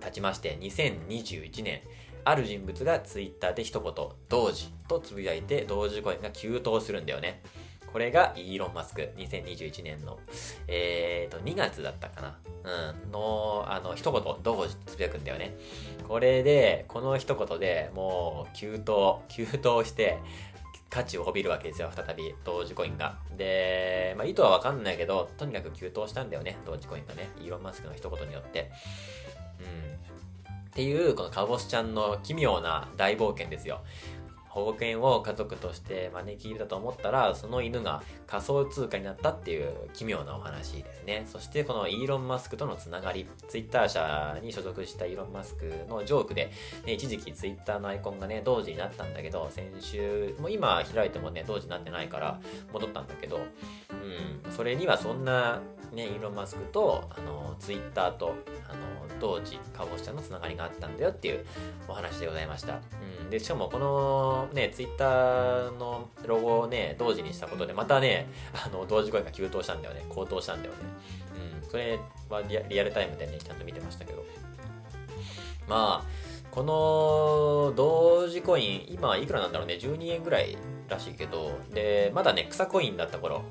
[0.00, 1.82] 経ちまして、2021年、
[2.24, 3.92] ある人物がツイッターで一言、
[4.28, 7.42] 同時とつぶやいて、同時コインが急騰するんだよね。
[7.92, 10.18] これがイーロン・マスク、2021年の、
[10.66, 12.38] えーと、2月だったかな。
[13.04, 15.56] うん、の、あの、一言、同時つぶやくんだよね。
[16.08, 20.18] これで、この一言でもう、急騰、急騰して、
[20.88, 23.18] 価値を帯びるわけですよ、再び、同時コインが。
[23.36, 27.30] で、まあ、意図はわかんないけど、とにかく急騰したんだよね、同時コインがね。
[27.40, 28.70] イーロン・マスクの一言によって。
[29.60, 30.11] うん。
[30.72, 33.82] っていう、このカボスちゃんの奇妙な大冒険ですよ。
[34.52, 41.24] 保護犬を家族として招き入れたと思ったら、その犬が仮想通貨になったっていう奇妙なお話ですね。
[41.26, 46.50] そしてこのイーロン・マスクとのつながり、ツイッター社に所属したイーロン・マスクのジョークで、
[46.84, 52.38] ね、一時期ツイッターのアイコンがね、同時になったんだけど、先週、もう今開いてもね、同時になってないから
[52.74, 53.38] 戻ったんだけど、
[53.90, 58.34] うん、それにはそんなね、イーロン・マスクと、あの、ツイッターと、
[58.68, 61.44] あの、同時、カボスちゃんのつながりがあったんだよっていう
[61.86, 62.80] お話でございました。
[63.22, 63.30] うん。
[63.30, 70.04] で、しかもこのね、ツイッターのロゴをね、同時にしたことで、またね、あの、同時声が急騰したんだよね。
[70.08, 70.78] 高騰したんだよね。
[71.62, 71.70] うん。
[71.70, 74.24] それはリアルタイムでね、ちゃんと見てましたけど。
[75.68, 76.06] まあ、
[76.50, 83.42] この同時コイン今いくらなんだろうね12円ぐらいらしいけどでまだね草コインだった頃、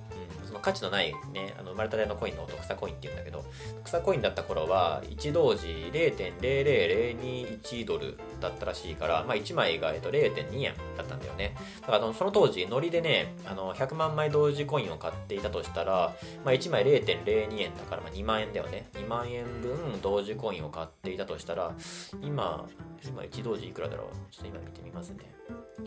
[0.52, 3.45] その価値のないねあの生まれたてのコインのこと草コインって言うんだけど
[3.78, 11.56] 特草コインだった頃は1同時0.00021ドルだったらしいから、まあ、1枚が、えっと、0.2円だったんだよね。
[11.80, 18.89] だからその当時ノリでねあの100万枚同時コインを買っていたとしたら、まあ、1枚0.02円だから、まあ、2万円だよね。
[18.95, 21.74] 2万円分同時コインを買っていたとしたら
[22.22, 22.68] 今
[23.06, 24.08] 今1同時いくらだろう？
[24.30, 25.32] ちょっと今見てみますね。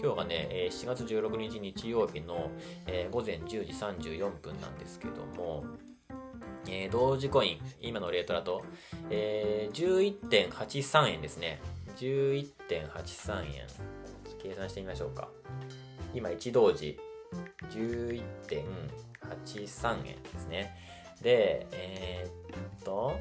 [0.00, 2.50] 今日がね、7月16日日曜日の、
[3.12, 4.53] 午前10時34分。
[4.60, 5.64] なんですけども、
[6.66, 8.64] えー、同時コイン、今のレートだと、
[9.10, 11.60] えー、11.83円ですね。
[11.96, 13.66] 11.83円。
[14.42, 15.28] 計算してみましょうか。
[16.12, 16.98] 今1同時、
[17.70, 20.76] 11.83円ですね。
[21.22, 23.18] で、えー、っと、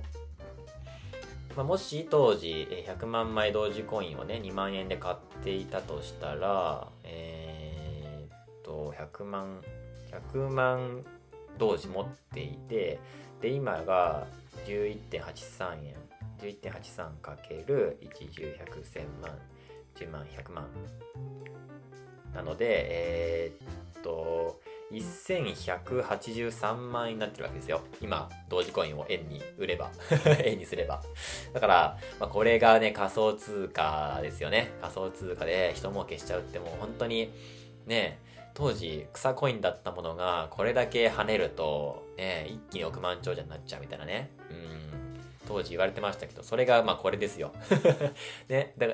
[1.56, 9.62] まあ、もし当時100万枚同時コインをね2万円で買っていたとしたらえー、っと100万
[10.34, 11.04] 100万
[11.58, 13.00] 同時持っていて
[13.42, 14.28] で今が
[14.66, 15.96] 11.83円
[16.40, 19.38] 11.83×1101001001000 万
[19.96, 20.68] 10万100万
[22.34, 24.60] なのでえー、っと
[24.94, 27.82] 1183万円になってるわけですよ。
[28.00, 29.92] 今、同時コインを円に売れば
[30.44, 31.02] 円にすれば。
[31.54, 34.72] だから、まあ、これがね、仮想通貨ですよね。
[34.82, 37.34] 仮想通貨で人儲けしちゃうってもう本当に、
[37.88, 38.20] ね、
[38.54, 44.30] 当時草コインだったものがこれだけ跳ねると、ね、一気に億万長者になっちゃうみたいなね。
[44.50, 44.84] うん。
[45.48, 47.52] 当時言われてましたけど、それがまあこれですよ。
[48.48, 48.74] ね。
[48.78, 48.88] だ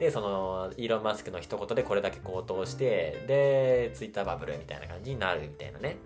[0.00, 5.96] で、その、イーロン・マスクの一言でこれだけ高騰して、で、ツイッターバブルみたいな感じになるみたいなね。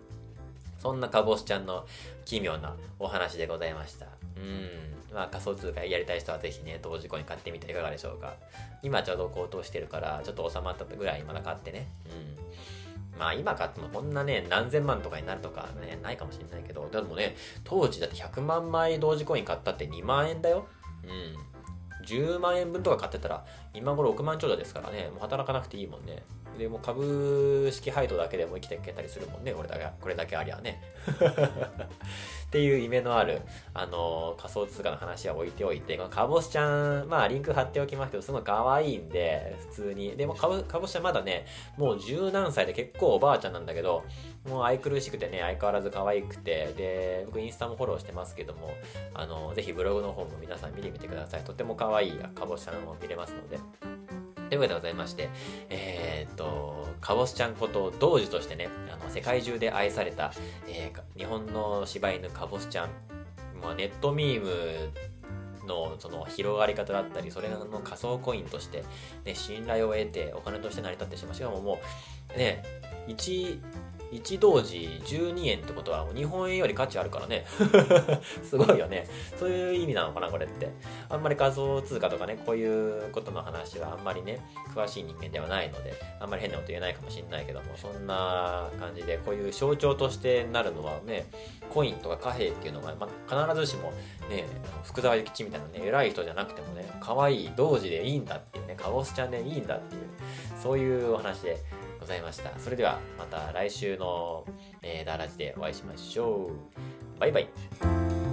[0.78, 1.86] そんなカボスちゃんの
[2.24, 4.06] 奇妙なお話でございました。
[4.36, 4.96] うん。
[5.12, 8.34] まあ仮想通貨やりたい人はぜひね、同時コイン買ってみてはいかがでしょうか。
[8.82, 11.88] 今ちょうど高騰してるから、ちょっと収まったぐらいまだ買ってね。
[12.06, 12.36] うん。
[13.18, 20.66] まあ今買ってもこんなね、何千万とかになるとかね、ないかもしれないけど、でもね、当時だって100万枚同時コイン買ったって2万円だよ。
[21.04, 21.56] うん。
[22.06, 23.44] 10万円分とか買ってたら、
[23.74, 26.22] 今頃6万長者ですからね、もう働かなくていいもんね。
[26.56, 30.80] でも株式配当だけでも生きていけたりするもんね、これだけ、これだけありゃね。
[32.46, 33.42] っていう夢のある、
[33.74, 40.16] あの、仮想通貨の話は置いておいて、このカボスちゃん、まあリンク貼っておきますけど、すごい可愛いんで、普通に。
[40.16, 41.44] でもカボカボスちゃんまだね、
[41.76, 44.04] もう十何歳で結構おばあちゃんなんだけど、
[44.48, 48.70] もう愛くるしくてね、相変わらず可愛くて、で、僕インスタもフォローしてますけども、
[49.12, 51.42] あの、ぜひブログの方も皆さん見てみてください。
[51.42, 54.15] とても可愛いカボスちゃんを見れますので。
[54.48, 55.28] というわけでございまして、
[55.70, 60.32] えー、っと、カボスちゃんこと同時としてね、あの世界中で愛された、
[60.68, 62.90] えー、日本の柴犬カボスちゃん、
[63.62, 64.90] まあ、ネットミーム
[65.66, 68.84] のその広がり方だったり、それの仮想コインとして、
[69.24, 71.34] ね、信頼を得てお金として成り立ってしまう。
[71.34, 71.78] しかもも
[72.34, 72.62] う、ね、
[73.08, 73.60] 1、
[74.12, 77.44] 1同時12円ってことは日本円より価値あるからね。
[78.42, 79.08] すごいよね。
[79.38, 80.70] そういう意味なのかなこれって。
[81.08, 84.40] あんまり仮想通貨とかねこういうことの話はあんまりね
[84.74, 91.26] 詳しい人間ではないのであんまり変なこと言えないかもしれないけどもそんな感じでこういう象徴としてなるのはね
[91.72, 93.92] コインとか貨幣っていうのが、まあ、必ずしも
[94.28, 94.46] ね
[94.84, 100.02] 福沢諭吉みたいなね偉い人じゃなくてもね可愛い同時でいいんだっていうねカオスちゃんでいいんだっていう
[100.60, 101.58] そういうお話で
[102.06, 102.56] ございました。
[102.60, 104.44] それではまた来週の、
[104.80, 106.52] えー、ダーラジでお会いしましょ
[107.16, 107.20] う。
[107.20, 108.25] バイバイ。